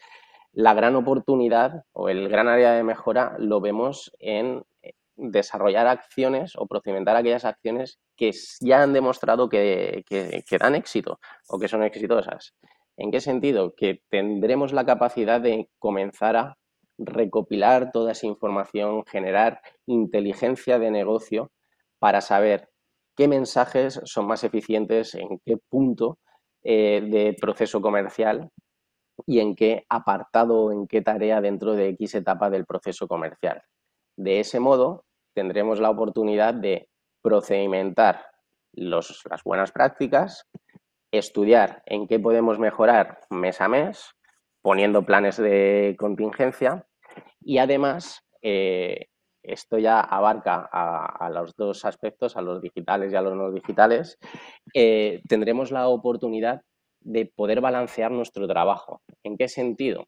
la 0.53 0.75
gran 0.75 0.95
oportunidad 0.97 1.85
o 1.93 2.09
el 2.09 2.29
gran 2.29 2.49
área 2.49 2.73
de 2.73 2.85
mejora 2.85 3.37
lo 3.39 3.61
vemos 3.61 4.13
en 4.19 4.63
eh, 4.83 4.93
desarrollar 5.17 5.87
acciones 5.87 6.53
o 6.57 6.67
procedimentar 6.67 7.17
aquellas 7.17 7.45
acciones 7.45 7.99
que 8.17 8.33
ya 8.61 8.83
han 8.83 8.93
demostrado 8.93 9.49
que, 9.49 10.05
que 10.09 10.59
dan 10.59 10.75
éxito 10.75 11.19
o 11.49 11.59
que 11.59 11.69
son 11.69 11.83
exitosas. 11.83 12.55
¿En 12.97 13.11
qué 13.11 13.21
sentido? 13.21 13.75
Que 13.77 14.03
tendremos 14.11 14.73
la 14.73 14.85
capacidad 14.85 15.41
de 15.41 15.69
comenzar 15.79 16.37
a 16.37 16.59
recopilar 16.99 17.93
toda 17.93 18.13
esa 18.13 18.27
información, 18.27 19.05
generar 19.07 19.61
inteligencia 19.87 20.81
de 20.81 20.91
negocio 20.91 21.53
para 21.99 22.21
saber 22.21 22.69
qué 23.17 23.29
mensajes 23.29 24.01
son 24.05 24.27
más 24.27 24.45
eficientes 24.45 25.15
en 25.15 25.41
qué 25.45 25.57
punto 25.69 26.19
eh, 26.63 27.01
de 27.01 27.37
proceso 27.41 27.81
comercial 27.81 28.51
y 29.27 29.41
en 29.41 29.55
qué 29.55 29.85
apartado, 29.89 30.73
en 30.73 30.87
qué 30.87 31.03
tarea 31.03 31.41
dentro 31.41 31.75
de 31.75 31.89
X 31.91 32.15
etapa 32.15 32.51
del 32.51 32.67
proceso 32.67 33.09
comercial. 33.09 33.63
De 34.17 34.41
ese 34.41 34.61
modo, 34.61 35.05
tendremos 35.35 35.81
la 35.81 35.91
oportunidad 35.91 36.55
de 36.55 36.89
procedimentar 37.23 38.25
las 38.73 39.43
buenas 39.45 39.73
prácticas, 39.73 40.47
estudiar 41.11 41.83
en 41.87 42.07
qué 42.07 42.19
podemos 42.19 42.59
mejorar 42.59 43.21
mes 43.31 43.61
a 43.61 43.69
mes, 43.69 44.15
poniendo 44.63 45.05
planes 45.05 45.37
de 45.37 45.97
contingencia 45.99 46.87
y 47.41 47.59
además 47.59 48.25
eh, 48.43 49.09
esto 49.49 49.79
ya 49.79 50.01
abarca 50.01 50.69
a, 50.71 51.31
los 51.31 51.55
dos 51.57 51.85
aspectos, 51.85 52.37
a 52.37 52.43
los 52.43 52.61
digitales 52.61 53.13
y 53.13 53.17
a 53.17 53.23
los 53.23 53.35
no 53.35 53.51
digitales, 53.51 54.19
eh, 54.75 55.23
tendremos 55.29 55.71
la 55.71 55.89
oportunidad 55.89 56.63
de 57.01 57.27
poder 57.27 57.61
balancear 57.61 58.11
nuestro 58.11 58.47
trabajo. 58.47 59.03
¿En 59.23 59.37
qué 59.37 59.49
sentido? 59.49 60.07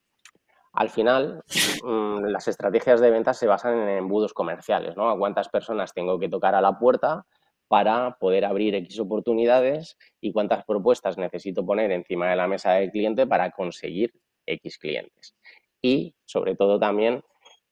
Al 0.73 0.90
final, 0.90 1.42
mm, 1.82 2.26
las 2.26 2.47
estrategias 2.47 3.00
de 3.00 3.11
ventas 3.11 3.38
se 3.38 3.47
basan 3.47 3.78
en 3.78 3.88
embudos 3.88 4.32
comerciales, 4.32 4.97
¿no? 4.97 5.11
A 5.11 5.18
cuántas 5.18 5.49
personas 5.49 5.92
tengo 5.92 6.18
que 6.18 6.28
tocar 6.28 6.54
a 6.54 6.61
la 6.61 6.78
puerta 6.78 7.26
para 7.68 8.16
poder 8.18 8.44
abrir 8.44 8.75
X 8.75 8.99
oportunidades 9.00 9.97
y 10.20 10.32
cuántas 10.32 10.64
propuestas 10.64 11.18
necesito 11.18 11.64
poner 11.64 11.90
encima 11.92 12.28
de 12.28 12.37
la 12.37 12.49
mesa 12.49 12.73
del 12.73 12.90
cliente 12.90 13.26
para 13.26 13.50
conseguir 13.50 14.12
X 14.47 14.78
clientes. 14.78 15.35
Y, 15.82 16.14
sobre 16.25 16.56
todo, 16.56 16.78
también 16.78 17.23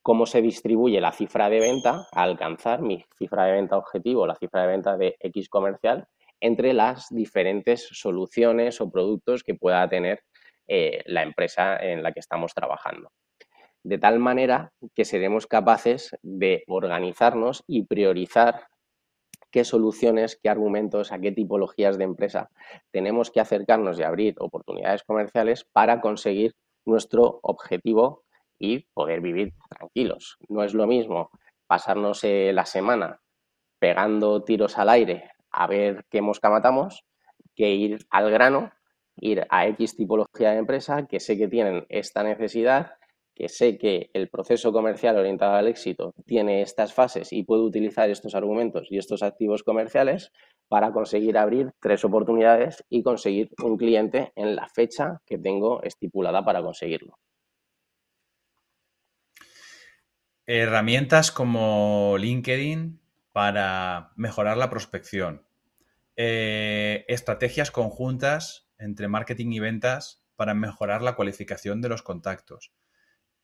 cómo 0.01 0.25
se 0.25 0.41
distribuye 0.41 1.01
la 1.01 1.11
cifra 1.11 1.49
de 1.49 1.59
venta 1.59 2.07
a 2.11 2.23
alcanzar 2.23 2.81
mi 2.81 3.03
cifra 3.17 3.45
de 3.45 3.53
venta 3.53 3.77
objetivo, 3.77 4.25
la 4.25 4.35
cifra 4.35 4.61
de 4.61 4.67
venta 4.67 4.97
de 4.97 5.15
X 5.19 5.49
comercial, 5.49 6.07
entre 6.41 6.73
las 6.73 7.07
diferentes 7.09 7.87
soluciones 7.91 8.79
o 8.81 8.89
productos 8.89 9.43
que 9.43 9.55
pueda 9.55 9.87
tener 9.89 10.23
eh, 10.67 11.01
la 11.05 11.23
empresa 11.23 11.77
en 11.77 12.03
la 12.03 12.11
que 12.11 12.19
estamos 12.19 12.53
trabajando. 12.53 13.11
De 13.83 13.97
tal 13.97 14.19
manera 14.19 14.71
que 14.93 15.05
seremos 15.05 15.47
capaces 15.47 16.15
de 16.21 16.63
organizarnos 16.67 17.63
y 17.67 17.85
priorizar 17.85 18.67
qué 19.51 19.63
soluciones, 19.63 20.39
qué 20.41 20.49
argumentos, 20.49 21.11
a 21.11 21.19
qué 21.19 21.31
tipologías 21.31 21.97
de 21.97 22.03
empresa 22.03 22.49
tenemos 22.91 23.31
que 23.31 23.39
acercarnos 23.39 23.99
y 23.99 24.03
abrir 24.03 24.35
oportunidades 24.39 25.03
comerciales 25.03 25.65
para 25.71 26.01
conseguir 26.01 26.55
nuestro 26.85 27.39
objetivo 27.41 28.23
y 28.59 28.85
poder 28.93 29.21
vivir 29.21 29.53
tranquilos. 29.69 30.37
No 30.49 30.63
es 30.63 30.73
lo 30.73 30.85
mismo 30.85 31.31
pasarnos 31.65 32.23
eh, 32.23 32.51
la 32.53 32.65
semana 32.65 33.21
pegando 33.79 34.43
tiros 34.43 34.77
al 34.77 34.89
aire 34.89 35.31
a 35.51 35.67
ver 35.67 36.05
qué 36.09 36.21
mosca 36.21 36.49
matamos 36.49 37.05
que 37.55 37.71
ir 37.71 38.05
al 38.09 38.29
grano, 38.31 38.71
ir 39.17 39.45
a 39.49 39.67
X 39.67 39.95
tipología 39.95 40.51
de 40.51 40.59
empresa 40.59 41.07
que 41.07 41.19
sé 41.19 41.37
que 41.37 41.47
tienen 41.47 41.85
esta 41.89 42.23
necesidad, 42.23 42.91
que 43.35 43.49
sé 43.49 43.77
que 43.77 44.09
el 44.13 44.29
proceso 44.29 44.71
comercial 44.71 45.17
orientado 45.17 45.55
al 45.55 45.67
éxito 45.67 46.13
tiene 46.25 46.61
estas 46.61 46.93
fases 46.93 47.31
y 47.31 47.43
puedo 47.43 47.63
utilizar 47.63 48.09
estos 48.09 48.35
argumentos 48.35 48.87
y 48.91 48.97
estos 48.97 49.23
activos 49.23 49.63
comerciales 49.63 50.31
para 50.67 50.91
conseguir 50.91 51.37
abrir 51.37 51.71
tres 51.81 52.03
oportunidades 52.05 52.83
y 52.89 53.01
conseguir 53.01 53.49
un 53.63 53.77
cliente 53.77 54.31
en 54.35 54.55
la 54.55 54.67
fecha 54.67 55.21
que 55.25 55.37
tengo 55.37 55.81
estipulada 55.83 56.43
para 56.43 56.61
conseguirlo. 56.61 57.17
Herramientas 60.51 61.31
como 61.31 62.15
LinkedIn 62.17 62.99
para 63.31 64.13
mejorar 64.15 64.57
la 64.57 64.71
prospección. 64.71 65.45
Eh, 66.15 67.05
estrategias 67.07 67.69
conjuntas 67.69 68.67
entre 68.79 69.07
marketing 69.07 69.51
y 69.51 69.59
ventas 69.59 70.23
para 70.35 70.55
mejorar 70.55 71.03
la 71.03 71.15
cualificación 71.15 71.81
de 71.81 71.89
los 71.89 72.01
contactos. 72.01 72.73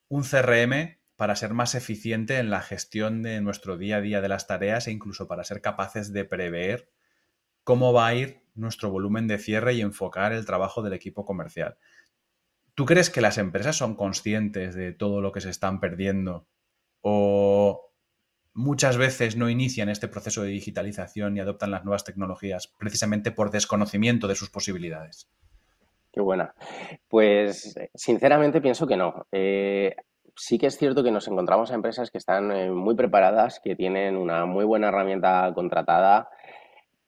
Un 0.08 0.24
CRM 0.24 0.98
para 1.16 1.36
ser 1.36 1.54
más 1.54 1.76
eficiente 1.76 2.40
en 2.40 2.50
la 2.50 2.62
gestión 2.62 3.22
de 3.22 3.40
nuestro 3.40 3.78
día 3.78 3.98
a 3.98 4.02
día 4.02 4.20
de 4.20 4.30
las 4.30 4.48
tareas 4.48 4.88
e 4.88 4.92
incluso 4.92 5.28
para 5.28 5.44
ser 5.44 5.62
capaces 5.62 6.12
de 6.12 6.26
prever 6.26 6.90
cómo 7.64 7.94
va 7.94 8.08
a 8.08 8.16
ir 8.16 8.42
nuestro 8.56 8.90
volumen 8.90 9.28
de 9.28 9.38
cierre 9.38 9.76
y 9.76 9.82
enfocar 9.82 10.34
el 10.34 10.48
trabajo 10.48 10.82
del 10.82 10.94
equipo 10.94 11.24
comercial. 11.24 11.78
¿Tú 12.74 12.88
crees 12.88 13.12
que 13.12 13.22
las 13.22 13.38
empresas 13.38 13.76
son 13.76 13.96
conscientes 13.96 14.74
de 14.74 14.92
todo 14.92 15.22
lo 15.22 15.32
que 15.32 15.42
se 15.42 15.52
están 15.52 15.80
perdiendo 15.80 16.48
o 17.08 17.92
muchas 18.56 18.98
veces 18.98 19.38
no 19.38 19.48
inician 19.48 19.90
este 19.90 20.08
proceso 20.08 20.42
de 20.42 20.50
digitalización 20.50 21.38
y 21.38 21.40
adoptan 21.40 21.70
las 21.70 21.86
nuevas 21.86 22.04
tecnologías 22.04 22.74
precisamente 22.80 23.30
por 23.30 23.52
desconocimiento 23.52 24.28
de 24.28 24.34
sus 24.34 24.50
posibilidades? 24.50 25.30
Qué 26.12 26.20
buena. 26.20 26.56
Pues 27.08 27.76
sinceramente 27.94 28.60
pienso 28.60 28.88
que 28.88 28.98
no. 28.98 29.28
Eh, 29.32 29.96
sí 30.36 30.58
que 30.58 30.66
es 30.66 30.80
cierto 30.80 31.04
que 31.04 31.12
nos 31.12 31.28
encontramos 31.28 31.70
a 31.70 31.76
empresas 31.76 32.10
que 32.10 32.18
están 32.18 32.52
eh, 32.52 32.72
muy 32.72 32.96
preparadas, 32.96 33.62
que 33.64 33.76
tienen 33.76 34.18
una 34.18 34.48
muy 34.48 34.66
buena 34.66 34.88
herramienta 34.88 35.52
contratada. 35.54 36.30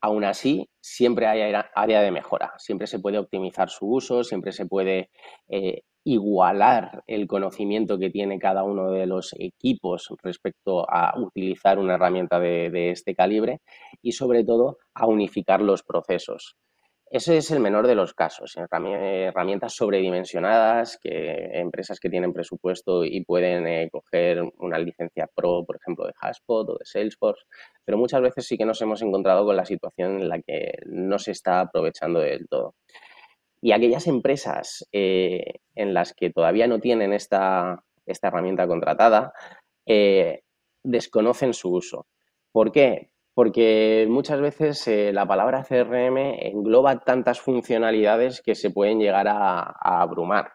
Aún 0.02 0.24
así, 0.24 0.70
siempre 0.80 1.26
hay 1.26 1.54
área 1.76 2.02
de 2.02 2.12
mejora, 2.12 2.54
siempre 2.58 2.88
se 2.88 3.00
puede 3.00 3.18
optimizar 3.18 3.70
su 3.70 3.88
uso, 3.88 4.24
siempre 4.24 4.52
se 4.52 4.66
puede 4.66 5.10
eh, 5.50 5.82
igualar 6.08 7.04
el 7.08 7.28
conocimiento 7.28 8.00
que 8.00 8.10
tiene 8.10 8.40
cada 8.40 8.64
uno 8.64 8.92
de 8.92 9.06
los 9.08 9.36
equipos 9.38 10.14
respecto 10.24 10.90
a 10.90 11.20
utilizar 11.20 11.80
una 11.80 11.96
herramienta 11.96 12.40
de, 12.40 12.92
este 12.92 13.14
calibre 13.14 13.60
y 14.02 14.14
sobre 14.14 14.46
todo 14.46 14.78
a 14.94 15.06
unificar 15.06 15.62
los 15.62 15.84
procesos. 15.84 16.56
Ese 17.10 17.38
es 17.38 17.52
el 17.52 17.62
menor 17.62 17.88
de 17.88 17.96
los 17.96 18.14
casos. 18.14 18.58
Herramientas 18.58 19.74
sobredimensionadas, 19.74 20.98
que 21.02 21.50
empresas 21.54 22.02
que 22.02 22.10
tienen 22.10 22.34
presupuesto 22.34 23.06
y 23.06 23.24
pueden 23.24 23.66
eh, 23.66 23.90
coger 23.90 24.44
una 24.58 24.78
licencia 24.78 25.30
pro, 25.34 25.64
por 25.66 25.78
ejemplo, 25.78 26.06
de 26.06 26.14
Haspot 26.20 26.70
o 26.70 26.78
de 26.78 26.86
Salesforce, 26.86 27.46
pero 27.86 27.98
muchas 27.98 28.22
veces 28.22 28.46
sí 28.46 28.58
que 28.58 28.66
nos 28.66 28.82
hemos 28.82 29.02
encontrado 29.02 29.46
con 29.46 29.56
la 29.56 29.64
situación 29.64 30.20
en 30.20 30.30
la 30.30 30.42
que 30.42 30.80
no 30.86 31.18
se 31.18 31.32
está 31.32 31.62
aprovechando 31.62 32.20
del 32.20 32.48
todo. 32.50 32.76
Y 33.62 33.72
aquellas 33.72 34.08
empresas 34.08 34.86
eh, 34.92 35.60
en 35.76 35.94
las 35.94 36.14
que 36.14 36.30
todavía 36.30 36.68
no 36.68 36.80
tienen 36.80 37.14
esta, 37.14 37.84
herramienta 38.06 38.68
contratada, 38.68 39.34
eh, 39.86 40.42
desconocen 40.84 41.54
su 41.54 41.72
uso. 41.72 42.08
¿Por 42.52 42.72
qué? 42.72 43.12
Porque 43.38 44.08
muchas 44.10 44.42
veces 44.42 44.88
eh, 44.88 45.14
la 45.14 45.28
palabra 45.28 45.64
CRM 45.64 46.18
engloba 46.42 47.02
tantas 47.02 47.40
funcionalidades 47.40 48.42
que 48.42 48.56
se 48.56 48.72
pueden 48.72 48.98
llegar 48.98 49.28
a, 49.28 49.76
abrumar. 49.80 50.54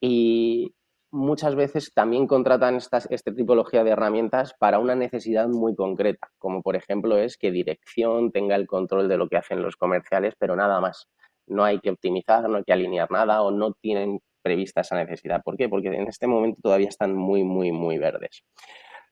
Y 0.00 0.74
muchas 1.12 1.54
veces 1.54 1.94
también 1.94 2.26
contratan 2.26 2.78
esta 2.78 3.32
tipología 3.32 3.84
de 3.84 3.92
herramientas 3.92 4.56
para 4.58 4.80
una 4.80 4.96
necesidad 4.96 5.46
muy 5.46 5.76
concreta, 5.76 6.32
como 6.38 6.62
por 6.62 6.74
ejemplo 6.74 7.16
es 7.16 7.36
que 7.36 7.52
dirección 7.52 8.32
tenga 8.32 8.56
el 8.56 8.66
control 8.66 9.08
de 9.08 9.16
lo 9.16 9.28
que 9.28 9.36
hacen 9.36 9.62
los 9.62 9.76
comerciales, 9.76 10.34
pero 10.36 10.56
nada 10.56 10.80
más 10.80 11.06
no 11.46 11.62
hay 11.62 11.78
que 11.78 11.90
optimizar, 11.90 12.48
no 12.48 12.56
hay 12.56 12.64
que 12.64 12.72
alinear 12.72 13.08
nada 13.12 13.40
o 13.42 13.52
no 13.52 13.74
tienen 13.74 14.18
prevista 14.42 14.80
esa 14.80 14.96
necesidad. 14.96 15.42
¿Por 15.44 15.56
qué? 15.56 15.68
Porque 15.68 15.86
en 15.86 16.08
este 16.08 16.26
momento 16.26 16.58
todavía 16.60 16.88
están 16.88 17.14
muy, 17.14 17.44
muy, 17.44 17.70
muy 17.70 17.98
verdes. 17.98 18.42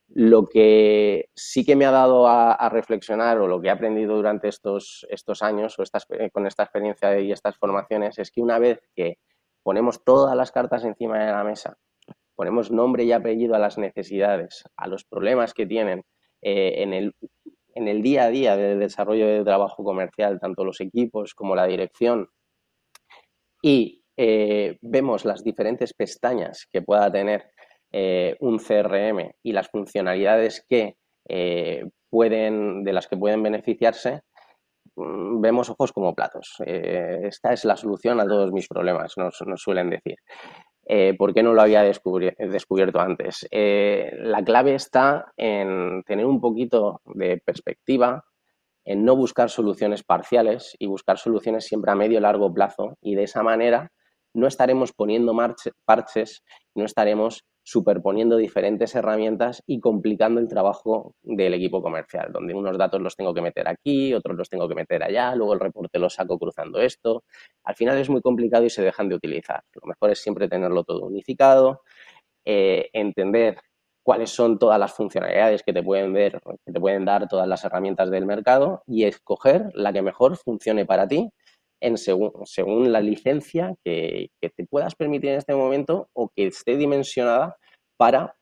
Lo 0.08 0.48
que 0.48 1.28
sí 1.34 1.64
que 1.64 1.76
me 1.76 1.84
ha 1.84 1.90
dado 1.90 2.26
a, 2.26 2.68
reflexionar 2.70 3.38
o 3.38 3.46
lo 3.46 3.60
que 3.60 3.68
he 3.68 3.70
aprendido 3.70 4.16
durante 4.16 4.48
estos, 4.48 5.06
estos 5.10 5.42
años 5.42 5.78
o 5.78 5.82
estas, 5.82 6.06
con 6.32 6.46
esta 6.46 6.62
experiencia 6.62 7.18
y 7.20 7.30
estas 7.30 7.56
formaciones 7.56 8.18
es 8.18 8.30
que 8.30 8.40
una 8.40 8.58
vez 8.58 8.80
que 8.94 9.18
ponemos 9.62 10.02
todas 10.04 10.34
las 10.34 10.50
cartas 10.50 10.84
encima 10.84 11.18
de 11.18 11.30
la 11.30 11.44
mesa, 11.44 11.76
ponemos 12.34 12.70
nombre 12.70 13.04
y 13.04 13.12
apellido 13.12 13.54
a 13.54 13.58
las 13.58 13.76
necesidades, 13.76 14.64
a 14.76 14.88
los 14.88 15.04
problemas 15.04 15.52
que 15.52 15.66
tienen 15.66 16.04
eh, 16.40 16.82
en 16.82 16.94
el 16.94 17.14
en 17.78 17.86
el 17.86 18.02
día 18.02 18.24
a 18.24 18.28
día 18.30 18.56
del 18.56 18.80
desarrollo 18.80 19.26
de 19.26 19.44
trabajo 19.44 19.84
comercial, 19.84 20.40
tanto 20.40 20.64
los 20.64 20.80
equipos 20.80 21.32
como 21.34 21.54
la 21.54 21.66
dirección, 21.66 22.28
y 23.62 24.04
eh, 24.16 24.78
vemos 24.82 25.24
las 25.24 25.44
diferentes 25.44 25.94
pestañas 25.94 26.66
que 26.72 26.82
pueda 26.82 27.10
tener 27.10 27.52
eh, 27.92 28.36
un 28.40 28.58
CRM 28.58 29.32
y 29.42 29.52
las 29.52 29.68
funcionalidades 29.68 30.64
que 30.68 30.96
eh, 31.28 31.84
pueden, 32.10 32.84
de 32.84 32.92
las 32.92 33.06
que 33.06 33.16
pueden 33.16 33.42
beneficiarse, 33.42 34.22
mm, 34.96 35.40
vemos 35.40 35.70
ojos 35.70 35.92
como 35.92 36.14
platos. 36.14 36.56
esta 36.64 37.52
es 37.52 37.64
la 37.64 37.76
solución 37.76 38.20
a 38.20 38.26
todos 38.26 38.52
mis 38.52 38.68
problemas, 38.68 39.14
nos 39.16 39.62
suelen 39.62 39.90
decir. 39.90 40.16
Eh, 40.90 41.14
¿Por 41.18 41.34
qué 41.34 41.42
no 41.42 41.52
lo 41.52 41.60
había 41.60 41.82
descubierto 41.82 42.98
antes? 42.98 43.46
Eh, 43.50 44.10
la 44.20 44.42
clave 44.42 44.74
está 44.74 45.32
en 45.36 46.02
tener 46.04 46.24
un 46.24 46.40
poquito 46.40 47.02
de 47.04 47.42
perspectiva, 47.44 48.24
en 48.86 49.04
no 49.04 49.14
buscar 49.14 49.50
soluciones 49.50 50.02
parciales 50.02 50.74
y 50.78 50.86
buscar 50.86 51.18
soluciones 51.18 51.66
siempre 51.66 51.92
a 51.92 51.94
medio 51.94 52.16
y 52.16 52.22
largo 52.22 52.54
plazo 52.54 52.96
y 53.02 53.16
de 53.16 53.24
esa 53.24 53.42
manera 53.42 53.92
no 54.32 54.46
estaremos 54.46 54.94
poniendo 54.94 55.36
parches, 55.84 56.42
no 56.74 56.86
estaremos 56.86 57.44
superponiendo 57.68 58.38
diferentes 58.38 58.94
herramientas 58.94 59.62
y 59.66 59.78
complicando 59.78 60.40
el 60.40 60.48
trabajo 60.48 61.14
del 61.20 61.52
equipo 61.52 61.82
comercial, 61.82 62.32
donde 62.32 62.54
unos 62.54 62.78
datos 62.78 62.98
los 63.02 63.14
tengo 63.14 63.34
que 63.34 63.42
meter 63.42 63.68
aquí, 63.68 64.14
otros 64.14 64.38
los 64.38 64.48
tengo 64.48 64.66
que 64.70 64.74
meter 64.74 65.02
allá, 65.02 65.34
luego 65.34 65.52
el 65.52 65.60
reporte 65.60 65.98
lo 65.98 66.08
saco 66.08 66.38
cruzando 66.38 66.80
esto. 66.80 67.24
Al 67.64 67.74
final 67.74 67.98
es 67.98 68.08
muy 68.08 68.22
complicado 68.22 68.64
y 68.64 68.70
se 68.70 68.80
dejan 68.80 69.10
de 69.10 69.16
utilizar. 69.16 69.64
Lo 69.74 69.86
mejor 69.86 70.10
es 70.12 70.18
siempre 70.18 70.48
tenerlo 70.48 70.82
todo 70.82 71.04
unificado, 71.04 71.82
eh, 72.46 72.88
entender 72.94 73.58
cuáles 74.02 74.30
son 74.30 74.58
todas 74.58 74.80
las 74.80 74.94
funcionalidades 74.94 75.62
que 75.62 75.74
te 75.74 75.82
pueden 75.82 76.14
ver, 76.14 76.40
que 76.64 76.72
te 76.72 76.80
pueden 76.80 77.04
dar 77.04 77.28
todas 77.28 77.46
las 77.46 77.62
herramientas 77.66 78.10
del 78.10 78.24
mercado 78.24 78.82
y 78.86 79.04
escoger 79.04 79.70
la 79.74 79.92
que 79.92 80.00
mejor 80.00 80.38
funcione 80.38 80.86
para 80.86 81.06
ti 81.06 81.30
en 81.80 81.98
según, 81.98 82.32
según 82.44 82.92
la 82.92 83.00
licencia 83.00 83.74
que, 83.84 84.30
te 84.40 84.66
puedas 84.66 84.94
permitir 84.94 85.30
en 85.30 85.38
este 85.38 85.54
momento 85.54 86.08
o 86.12 86.30
que 86.34 86.46
esté 86.46 86.76
dimensionada 86.76 87.56
para 87.96 88.34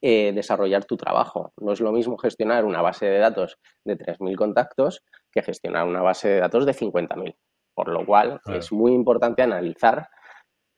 eh, 0.00 0.32
desarrollar 0.32 0.84
tu 0.84 0.96
trabajo. 0.96 1.52
No 1.58 1.72
es 1.72 1.80
lo 1.80 1.92
mismo 1.92 2.16
gestionar 2.18 2.64
una 2.64 2.82
base 2.82 3.06
de 3.06 3.18
datos 3.18 3.58
de 3.84 3.96
3.000 3.96 4.36
contactos 4.36 5.02
que 5.30 5.42
gestionar 5.42 5.86
una 5.86 6.02
base 6.02 6.28
de 6.28 6.40
datos 6.40 6.66
de 6.66 6.72
50.000. 6.72 7.36
Por 7.74 7.88
lo 7.88 8.06
cual 8.06 8.40
es 8.46 8.72
muy 8.72 8.92
importante 8.92 9.42
analizar 9.42 10.08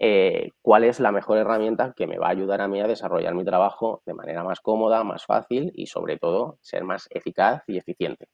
eh, 0.01 0.51
cuál 0.62 0.85
es 0.85 1.01
la 1.01 1.12
mejor 1.12 1.38
herramienta 1.38 1.93
que 1.97 2.07
me 2.07 2.19
va 2.19 2.29
a 2.29 2.31
ayudar 2.31 2.61
a 2.61 2.69
mí 2.69 2.81
a 2.81 2.87
desarrollar 2.87 3.35
mi 3.35 3.45
trabajo 3.45 4.03
de 4.05 4.14
manera 4.14 4.45
más 4.45 4.61
cómoda, 4.61 5.05
más 5.05 5.25
fácil 5.25 5.73
y 5.75 5.87
sobre 5.87 6.19
todo 6.19 6.59
ser 6.61 6.85
más 6.85 7.07
eficaz 7.11 7.62
y 7.67 7.79
eficiente. 7.79 8.27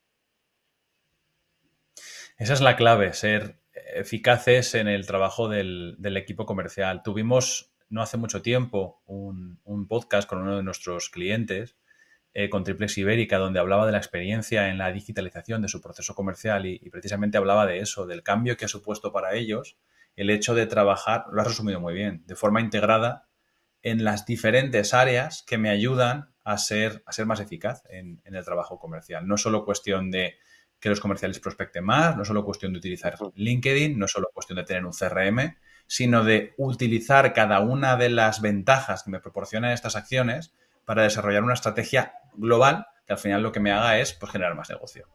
Esa 2.36 2.52
es 2.54 2.60
la 2.60 2.74
clave, 2.74 3.12
ser 3.12 3.60
eficaces 3.94 4.74
en 4.74 4.88
el 4.88 5.06
trabajo 5.06 5.48
del, 5.48 5.96
equipo 6.16 6.46
comercial. 6.46 7.02
Tuvimos 7.04 7.72
no 7.88 8.02
hace 8.02 8.16
mucho 8.16 8.42
tiempo 8.42 9.02
un, 9.06 9.86
podcast 9.88 10.28
con 10.28 10.42
uno 10.42 10.56
de 10.56 10.64
nuestros 10.64 11.10
clientes, 11.10 11.76
eh, 12.32 12.48
con 12.50 12.64
Triplex 12.64 12.98
Ibérica, 12.98 13.38
donde 13.38 13.60
hablaba 13.60 13.86
de 13.86 13.92
la 13.92 13.98
experiencia 13.98 14.68
en 14.68 14.78
la 14.78 14.90
digitalización 14.90 15.62
de 15.62 15.68
su 15.68 15.80
proceso 15.80 16.16
comercial 16.16 16.66
y, 16.66 16.78
precisamente 16.90 17.38
hablaba 17.38 17.66
de 17.66 17.78
eso, 17.78 18.04
del 18.04 18.24
cambio 18.24 18.56
que 18.56 18.64
ha 18.64 18.68
supuesto 18.68 19.12
para 19.12 19.34
ellos 19.34 19.78
el 20.16 20.30
hecho 20.30 20.56
de 20.56 20.66
trabajar, 20.66 21.26
lo 21.30 21.40
has 21.40 21.48
resumido 21.48 21.80
muy 21.80 21.94
bien, 21.94 22.24
de 22.26 22.34
forma 22.34 22.60
integrada 22.60 23.28
en 23.82 24.02
las 24.02 24.26
diferentes 24.26 24.92
áreas 24.92 25.44
que 25.46 25.58
me 25.58 25.70
ayudan 25.70 26.34
a 26.42 26.58
ser, 26.58 27.04
a 27.06 27.12
ser 27.12 27.26
más 27.26 27.38
eficaz 27.38 27.82
en, 27.88 28.20
en 28.24 28.34
el 28.34 28.44
trabajo 28.44 28.78
comercial. 28.80 29.26
No 29.26 29.36
solo 29.36 29.64
cuestión 29.64 30.10
de 30.10 30.36
que 30.84 30.90
los 30.90 31.00
comerciales 31.00 31.40
prospecten 31.40 31.82
más, 31.82 32.14
no 32.14 32.26
solo 32.26 32.44
cuestión 32.44 32.74
de 32.74 32.78
utilizar 32.78 33.16
LinkedIn, 33.36 33.98
no 33.98 34.06
solo 34.06 34.28
cuestión 34.34 34.56
de 34.58 34.64
tener 34.64 34.84
un 34.84 34.92
CRM, 34.92 35.56
sino 35.86 36.24
de 36.24 36.52
utilizar 36.58 37.32
cada 37.32 37.60
una 37.60 37.96
de 37.96 38.10
las 38.10 38.42
ventajas 38.42 39.02
que 39.02 39.10
me 39.10 39.18
proporcionan 39.18 39.72
estas 39.72 39.96
acciones 39.96 40.54
para 40.84 41.02
desarrollar 41.02 41.42
una 41.42 41.54
estrategia 41.54 42.12
global 42.34 42.86
que 43.06 43.14
al 43.14 43.18
final 43.18 43.42
lo 43.42 43.50
que 43.50 43.60
me 43.60 43.72
haga 43.72 43.98
es 43.98 44.12
pues, 44.12 44.30
generar 44.30 44.54
más 44.56 44.68
negocio. 44.68 45.06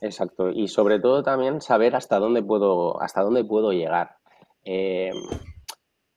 Exacto, 0.00 0.50
y 0.50 0.66
sobre 0.66 0.98
todo 0.98 1.22
también 1.22 1.60
saber 1.60 1.94
hasta 1.94 2.18
dónde 2.18 2.42
puedo, 2.42 3.00
hasta 3.00 3.22
dónde 3.22 3.44
puedo 3.44 3.70
llegar. 3.70 4.16
Eh, 4.64 5.12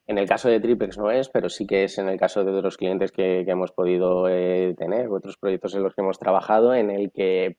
en 0.08 0.18
el 0.18 0.28
caso 0.28 0.50
de 0.50 0.60
Tripex 0.60 0.98
no 0.98 1.12
es, 1.12 1.30
pero 1.30 1.50
sí 1.50 1.68
que 1.68 1.84
es 1.84 2.00
en 2.00 2.10
el 2.10 2.18
caso 2.18 2.44
de 2.44 2.52
otros 2.52 2.78
clientes 2.78 3.12
que, 3.12 3.42
hemos 3.42 3.72
podido 3.72 4.28
eh, 4.28 4.74
tener, 4.76 5.10
otros 5.10 5.38
proyectos 5.38 5.76
en 5.76 5.84
los 5.84 5.94
que 5.94 6.02
hemos 6.02 6.18
trabajado, 6.18 6.74
en 6.74 6.90
el 6.90 7.12
que 7.12 7.58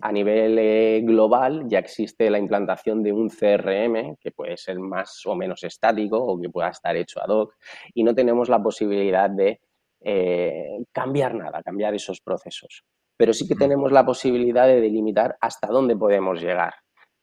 a 0.00 0.12
nivel 0.12 0.58
eh, 0.58 1.00
global 1.02 1.64
ya 1.68 1.78
existe 1.78 2.30
la 2.30 2.38
implantación 2.38 3.02
de 3.02 3.12
un 3.12 3.30
CRM 3.30 4.16
que 4.20 4.30
puede 4.30 4.56
ser 4.56 4.78
más 4.78 5.24
o 5.26 5.34
menos 5.34 5.64
estático 5.64 6.18
o 6.18 6.40
que 6.40 6.50
pueda 6.50 6.68
estar 6.68 6.96
hecho 6.96 7.20
ad 7.20 7.28
hoc 7.28 7.54
y 7.94 8.02
no 8.04 8.14
tenemos 8.14 8.48
la 8.48 8.62
posibilidad 8.62 9.30
de 9.30 9.60
eh, 10.00 10.84
cambiar 10.92 11.34
nada, 11.34 11.62
cambiar 11.62 11.94
esos 11.94 12.20
procesos. 12.20 12.84
Pero 13.16 13.32
sí 13.32 13.48
que 13.48 13.54
tenemos 13.54 13.92
la 13.92 14.04
posibilidad 14.04 14.66
de 14.66 14.80
delimitar 14.80 15.36
hasta 15.40 15.68
dónde 15.68 15.96
podemos 15.96 16.40
llegar. 16.40 16.74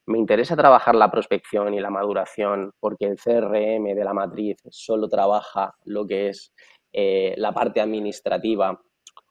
Me 0.07 0.17
interesa 0.17 0.55
trabajar 0.55 0.95
la 0.95 1.11
prospección 1.11 1.73
y 1.75 1.79
la 1.79 1.91
maduración 1.91 2.71
porque 2.79 3.05
el 3.05 3.17
CRM 3.17 3.95
de 3.95 4.03
la 4.03 4.13
matriz 4.13 4.57
solo 4.69 5.07
trabaja 5.07 5.75
lo 5.85 6.05
que 6.07 6.29
es 6.29 6.51
eh, 6.91 7.35
la 7.37 7.53
parte 7.53 7.79
administrativa 7.79 8.81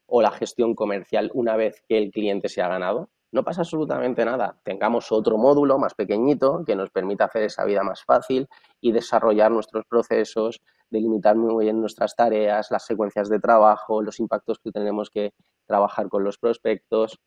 o 0.07 0.22
la 0.22 0.31
gestión 0.31 0.74
comercial 0.74 1.31
una 1.35 1.57
vez 1.57 1.83
que 1.88 1.98
el 1.98 2.11
cliente 2.11 2.48
se 2.48 2.62
ha 2.62 2.68
ganado 2.68 3.11
no 3.32 3.42
pasa 3.42 3.62
absolutamente 3.62 4.24
nada. 4.24 4.58
Tengamos 4.62 5.10
otro 5.10 5.38
módulo 5.38 5.78
más 5.78 5.94
pequeñito 5.94 6.62
que 6.64 6.76
nos 6.76 6.90
permita 6.90 7.24
hacer 7.24 7.44
esa 7.44 7.64
vida 7.64 7.82
más 7.82 8.04
fácil 8.04 8.46
y 8.80 8.92
desarrollar 8.92 9.50
nuestros 9.50 9.86
procesos, 9.86 10.60
delimitar 10.90 11.34
muy 11.34 11.64
bien 11.64 11.80
nuestras 11.80 12.14
tareas, 12.14 12.70
las 12.70 12.84
secuencias 12.84 13.30
de 13.30 13.40
trabajo, 13.40 14.02
los 14.02 14.20
impactos 14.20 14.58
que 14.58 14.70
tenemos 14.70 15.08
que 15.10 15.32
trabajar 15.66 16.10
con 16.10 16.24
los 16.24 16.36
prospectos, 16.36 17.18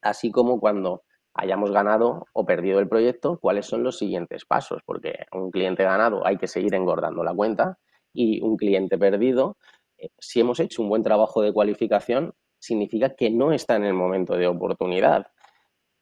así 0.00 0.32
como 0.32 0.58
cuando 0.60 1.02
hayamos 1.34 1.70
ganado 1.70 2.26
o 2.32 2.46
perdido 2.46 2.80
el 2.80 2.88
proyecto, 2.88 3.38
cuáles 3.38 3.66
son 3.66 3.84
los 3.84 3.98
siguientes 3.98 4.46
pasos, 4.46 4.80
porque 4.84 5.26
un 5.32 5.50
cliente 5.50 5.84
ganado 5.84 6.26
hay 6.26 6.38
que 6.38 6.48
seguir 6.48 6.74
engordando 6.74 7.22
la 7.22 7.34
cuenta 7.34 7.78
y 8.14 8.40
un 8.40 8.56
cliente 8.56 8.96
perdido, 8.96 9.58
eh, 9.98 10.08
si 10.18 10.40
hemos 10.40 10.58
hecho 10.58 10.82
un 10.82 10.88
buen 10.88 11.02
trabajo 11.02 11.42
de 11.42 11.52
cualificación, 11.52 12.34
significa 12.58 13.14
que 13.14 13.30
no 13.30 13.52
está 13.52 13.76
en 13.76 13.84
el 13.84 13.94
momento 13.94 14.36
de 14.36 14.46
oportunidad. 14.46 15.26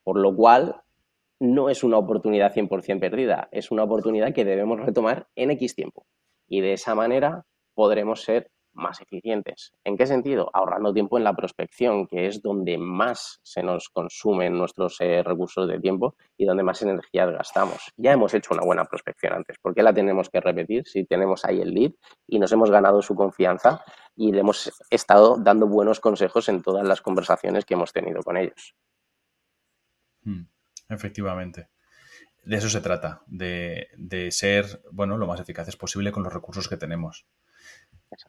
Por 0.03 0.19
lo 0.19 0.35
cual, 0.35 0.83
no 1.39 1.69
es 1.69 1.85
una 1.85 1.99
oportunidad 1.99 2.55
100% 2.55 3.01
perdida, 3.01 3.49
es 3.53 3.71
una 3.71 3.85
oportunidad 3.85 4.33
que 4.33 4.45
debemos 4.45 4.81
retomar 4.81 5.29
en 5.35 5.51
X 5.53 5.75
tiempo. 5.75 6.07
Y 6.49 6.61
de 6.61 6.73
esa 6.73 6.95
manera 6.95 7.45
podremos 7.75 8.23
ser 8.23 8.51
más 8.77 9.01
eficientes. 9.01 9.73
¿En 9.85 9.97
qué 9.97 10.07
sentido? 10.07 10.51
Ahorrando 10.53 10.93
tiempo 10.93 11.19
en 11.19 11.25
la 11.25 11.35
prospección, 11.35 12.07
que 12.07 12.27
es 12.27 12.43
donde 12.43 12.79
más 12.79 13.41
se 13.43 13.63
nos 13.63 13.89
consumen 13.89 14.57
nuestros 14.57 15.01
eh, 15.01 15.23
recursos 15.23 15.67
de 15.69 15.81
tiempo 15.81 16.15
y 16.37 16.45
donde 16.45 16.63
más 16.63 16.83
energía 16.83 17.27
gastamos. 17.27 17.93
Ya 17.97 18.13
hemos 18.13 18.35
hecho 18.35 18.55
una 18.55 18.65
buena 18.65 18.85
prospección 18.85 19.33
antes. 19.33 19.59
¿Por 19.59 19.75
qué 19.75 19.83
la 19.83 19.93
tenemos 19.93 20.29
que 20.31 20.41
repetir 20.41 20.87
si 20.87 21.05
tenemos 21.05 21.45
ahí 21.45 21.61
el 21.61 21.75
lead 21.75 21.93
y 22.27 22.39
nos 22.39 22.53
hemos 22.53 22.71
ganado 22.71 23.03
su 23.03 23.15
confianza 23.15 23.83
y 24.15 24.33
le 24.33 24.41
hemos 24.41 24.73
estado 24.91 25.37
dando 25.39 25.67
buenos 25.67 26.01
consejos 26.01 26.49
en 26.49 26.63
todas 26.63 26.87
las 26.87 27.01
conversaciones 27.01 27.65
que 27.65 27.75
hemos 27.75 27.93
tenido 27.93 28.23
con 28.23 28.37
ellos? 28.37 28.75
Hmm, 30.23 30.45
efectivamente 30.89 31.69
de 32.47 32.57
eso 32.57 32.71
se 32.71 32.81
trata, 32.81 33.23
de, 33.27 33.89
de, 33.97 34.31
ser 34.31 34.81
bueno, 34.93 35.19
lo 35.19 35.27
más 35.27 35.41
eficaces 35.41 35.77
posible 35.77 36.13
con 36.13 36.23
los 36.23 36.33
recursos 36.33 36.69
que 36.69 36.77
tenemos. 36.77 37.27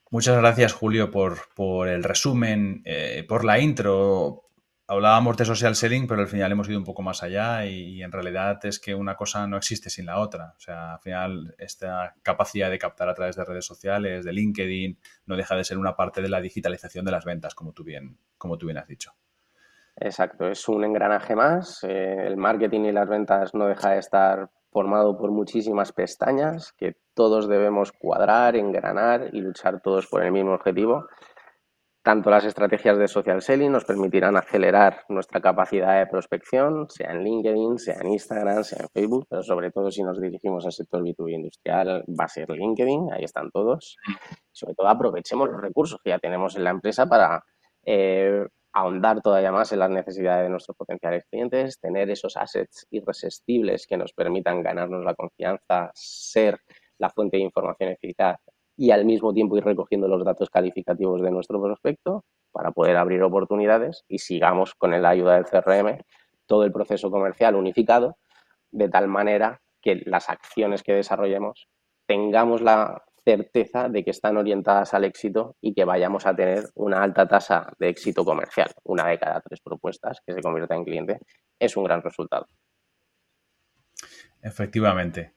Muchas 0.10 0.38
gracias, 0.38 0.74
Julio, 0.74 1.12
por, 1.12 1.88
el 1.88 2.04
resumen, 2.04 2.82
eh, 2.86 3.26
por 3.28 3.46
la 3.46 3.60
intro. 3.60 4.44
Hablábamos 4.88 5.36
de 5.36 5.44
social 5.44 5.76
selling, 5.76 6.08
pero 6.08 6.22
al 6.22 6.28
final 6.28 6.52
hemos 6.52 6.70
ido 6.70 6.80
un 6.80 6.86
poco 6.86 7.02
más 7.02 7.22
allá 7.22 7.66
y, 7.66 8.02
en 8.02 8.12
realidad 8.12 8.66
es 8.66 8.80
que 8.80 8.96
una 8.96 9.16
cosa 9.16 9.46
no 9.46 9.58
existe 9.58 9.90
sin 9.90 10.06
la 10.06 10.20
otra. 10.20 10.54
O 10.56 10.60
sea, 10.60 10.94
al 10.94 11.00
final 11.00 11.56
esta 11.58 12.16
capacidad 12.22 12.70
de 12.70 12.80
captar 12.80 13.10
a 13.10 13.13
través 13.13 13.36
de 13.36 13.44
redes 13.44 13.66
sociales, 13.66 14.24
de 14.24 14.32
LinkedIn, 14.32 14.98
no 15.26 15.36
deja 15.36 15.56
de 15.56 15.66
ser 15.66 15.78
una 15.78 15.96
parte 15.96 16.22
de 16.22 16.30
la 16.30 16.40
digitalización 16.40 17.04
de 17.04 17.12
las 17.12 17.26
ventas, 17.26 17.54
como 17.54 17.74
tú 17.74 17.84
bien, 17.84 18.18
como 18.38 18.58
tú 18.58 18.68
bien 18.68 18.78
has 18.78 18.88
dicho. 18.88 19.13
Exacto, 20.00 20.48
es 20.48 20.68
un 20.70 20.84
engranaje 20.86 21.36
más. 21.36 21.84
Eh, 21.84 22.28
el 22.28 22.38
marketing 22.38 22.82
y 22.82 22.92
las 22.92 23.10
ventas 23.10 23.54
no 23.54 23.66
deja 23.66 23.92
de 23.92 24.00
estar 24.00 24.50
formado 24.78 25.18
por 25.18 25.32
muchísimas 25.32 25.92
pestañas 25.92 26.72
que 26.74 26.98
todos 27.16 27.48
debemos 27.48 27.92
cuadrar, 27.92 28.56
engranar 28.56 29.32
y 29.34 29.42
luchar 29.42 29.82
todos 29.82 30.06
por 30.06 30.24
el 30.24 30.32
mismo 30.32 30.54
objetivo. 30.54 31.08
Tanto 32.04 32.30
las 32.30 32.46
estrategias 32.46 32.96
de 33.00 33.08
social 33.08 33.42
selling 33.42 33.72
nos 33.72 33.86
permitirán 33.86 34.38
acelerar 34.38 35.02
nuestra 35.10 35.42
capacidad 35.42 35.98
de 35.98 36.06
prospección, 36.06 36.88
sea 36.90 37.10
en 37.12 37.24
LinkedIn, 37.24 37.80
sea 37.80 37.96
en 38.02 38.10
Instagram, 38.10 38.63
sea 38.63 38.84
en 38.84 38.90
Facebook, 38.90 39.26
pero 39.28 39.42
sobre 39.42 39.72
todo 39.72 39.90
si 39.90 40.04
nos 40.04 40.22
dirigimos 40.22 40.63
al 40.68 40.74
sector 40.74 41.02
B2B 41.02 41.34
industrial 41.34 42.04
va 42.08 42.26
a 42.26 42.28
ser 42.28 42.48
LinkedIn, 42.48 43.13
ahí 43.13 43.24
están 43.24 43.50
todos. 43.50 43.98
Sobre 44.52 44.76
todo 44.76 44.90
aprovechemos 44.90 45.50
los 45.50 45.60
recursos 45.60 46.00
que 46.04 46.12
ya 46.12 46.20
tenemos 46.20 46.56
en 46.56 46.66
la 46.66 46.70
empresa 46.70 47.08
para 47.08 47.44
eh, 47.84 48.46
ahondar 48.78 49.22
todavía 49.22 49.52
más 49.52 49.72
en 49.72 49.80
las 49.80 49.90
necesidades 49.90 50.44
de 50.44 50.50
nuestros 50.50 50.78
potenciales 50.78 51.26
clientes, 51.32 51.80
tener 51.80 52.12
esos 52.12 52.38
assets 52.38 52.86
irresistibles 52.92 53.88
que 53.88 53.98
nos 53.98 54.13
permitan 54.13 54.62
ganarnos 54.62 55.04
la 55.04 55.16
confianza, 55.16 55.90
ser 55.96 56.60
la 57.00 57.10
fuente 57.10 57.38
de 57.38 57.44
información 57.44 57.90
eficaz 57.90 58.40
y 58.76 58.92
al 58.92 59.04
mismo 59.04 59.34
tiempo 59.34 59.58
ir 59.58 59.66
recogiendo 59.66 60.08
los 60.08 60.24
datos 60.24 60.52
calificativos 60.52 61.24
de 61.24 61.32
nuestro 61.32 61.60
prospecto 61.60 62.24
para 62.52 62.70
poder 62.72 62.98
abrir 62.98 63.24
oportunidades 63.24 64.06
y 64.08 64.20
sigamos 64.20 64.76
con 64.76 64.92
la 64.92 65.10
ayuda 65.10 65.34
del 65.34 65.46
CRM 65.46 65.98
todo 66.46 66.63
el 66.63 66.72
proceso 66.72 67.10
comercial 67.10 67.56
unificado 67.56 68.18
de 68.70 68.90
tal 68.90 69.08
manera 69.08 69.60
que 69.82 70.04
las 70.06 70.30
acciones 70.30 70.84
que 70.84 70.94
desarrollemos 70.94 71.68
tengamos 72.06 72.62
la 72.62 73.07
certeza 73.28 73.90
de 73.90 74.06
que 74.06 74.12
están 74.12 74.38
orientadas 74.38 74.94
al 74.94 75.04
éxito 75.04 75.58
y 75.60 75.74
que 75.74 75.84
vayamos 75.84 76.26
a 76.26 76.34
tener 76.34 76.63
una 76.76 77.04
alta 77.04 77.28
tasa 77.28 77.74
de 77.78 77.90
éxito 77.90 78.24
comercial. 78.24 78.72
Una 78.86 79.10
de 79.10 79.20
cada 79.20 79.42
tres 79.42 79.60
propuestas 79.60 80.22
que 80.26 80.34
se 80.34 80.42
convierta 80.42 80.76
en 80.76 80.86
cliente 80.86 81.20
es 81.60 81.76
un 81.76 81.84
gran 81.84 82.02
resultado. 82.02 82.48
Efectivamente. 84.42 85.34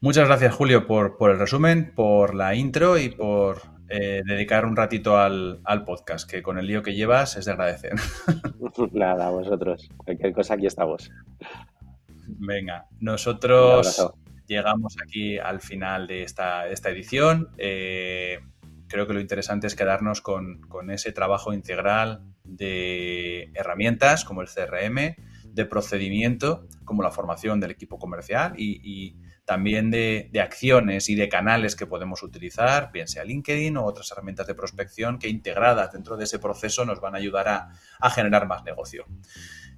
Muchas 0.00 0.26
gracias, 0.26 0.52
Julio, 0.52 0.84
por, 0.88 1.16
el 1.30 1.38
resumen, 1.38 1.92
por 1.94 2.34
la 2.34 2.56
intro 2.56 2.98
y 2.98 3.10
por 3.10 3.62
eh, 3.88 4.22
dedicar 4.24 4.64
un 4.64 4.74
ratito 4.74 5.16
al, 5.16 5.60
podcast, 5.86 6.28
que 6.28 6.42
con 6.42 6.58
el 6.58 6.66
lío 6.66 6.82
que 6.82 6.94
llevas 6.94 7.36
es 7.36 7.44
de 7.44 7.52
agradecer. 7.52 7.92
Nada, 8.92 9.30
vosotros. 9.30 9.88
Cualquier 9.96 10.32
cosa, 10.32 10.54
aquí 10.54 10.66
estamos. 10.66 11.12
Venga, 12.26 12.88
nosotros 12.98 14.12
llegamos 14.48 14.96
aquí 15.00 15.38
al 15.38 15.60
final 15.60 16.06
de 16.06 16.22
esta, 16.22 16.66
edición. 16.66 17.50
Eh, 17.58 18.40
creo 18.88 19.06
que 19.06 19.12
lo 19.12 19.20
interesante 19.20 19.66
es 19.66 19.76
quedarnos 19.76 20.20
con, 20.20 20.60
ese 20.90 21.12
trabajo 21.12 21.52
integral 21.52 22.22
de 22.42 23.50
herramientas 23.54 24.24
como 24.24 24.40
el 24.40 24.48
CRM, 24.48 25.14
de 25.44 25.64
procedimiento 25.66 26.66
como 26.84 27.02
la 27.02 27.10
formación 27.10 27.60
del 27.60 27.70
equipo 27.70 27.98
comercial 27.98 28.54
y, 28.56 29.16
también 29.44 29.90
de, 29.90 30.30
acciones 30.42 31.08
y 31.08 31.14
de 31.14 31.30
canales 31.30 31.74
que 31.74 31.86
podemos 31.86 32.22
utilizar, 32.22 32.92
bien 32.92 33.08
sea 33.08 33.24
LinkedIn 33.24 33.78
o 33.78 33.84
otras 33.86 34.12
herramientas 34.12 34.46
de 34.46 34.54
prospección 34.54 35.18
que 35.18 35.28
integradas 35.28 35.92
dentro 35.92 36.18
de 36.18 36.24
ese 36.24 36.38
proceso 36.38 36.84
nos 36.84 37.00
van 37.00 37.14
a 37.14 37.18
ayudar 37.18 37.48
a, 37.48 37.70
a 37.98 38.10
generar 38.10 38.46
más 38.46 38.62
negocio. 38.64 39.06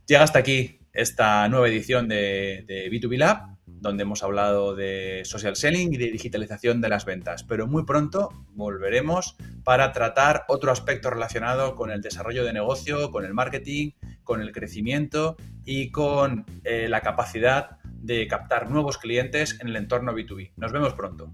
Llega 0.06 0.22
hasta 0.22 0.38
aquí 0.38 0.80
esta 0.92 1.48
nueva 1.48 1.68
edición 1.68 2.08
de, 2.08 2.64
de 2.66 2.90
B2B 2.90 3.16
Lab, 3.16 3.56
donde 3.80 4.02
hemos 4.02 4.22
hablado 4.22 4.74
de 4.74 5.22
social 5.24 5.56
selling 5.56 5.94
y 5.94 5.96
de 5.96 6.10
digitalización 6.10 6.80
de 6.80 6.88
las 6.88 7.04
ventas. 7.04 7.44
Pero 7.44 7.66
muy 7.66 7.84
pronto 7.84 8.30
volveremos 8.50 9.36
para 9.64 9.92
tratar 9.92 10.44
otro 10.48 10.70
aspecto 10.70 11.10
relacionado 11.10 11.74
con 11.74 11.90
el 11.90 12.02
desarrollo 12.02 12.44
de 12.44 12.52
negocio, 12.52 13.10
con 13.10 13.24
el 13.24 13.34
marketing, 13.34 13.92
con 14.22 14.42
el 14.42 14.52
crecimiento 14.52 15.36
y 15.64 15.90
con 15.90 16.44
eh, 16.64 16.88
la 16.88 17.00
capacidad 17.00 17.78
de 17.84 18.26
captar 18.26 18.70
nuevos 18.70 18.98
clientes 18.98 19.58
en 19.60 19.68
el 19.68 19.76
entorno 19.76 20.12
B2B. 20.12 20.52
Nos 20.56 20.72
vemos 20.72 20.94
pronto. 20.94 21.32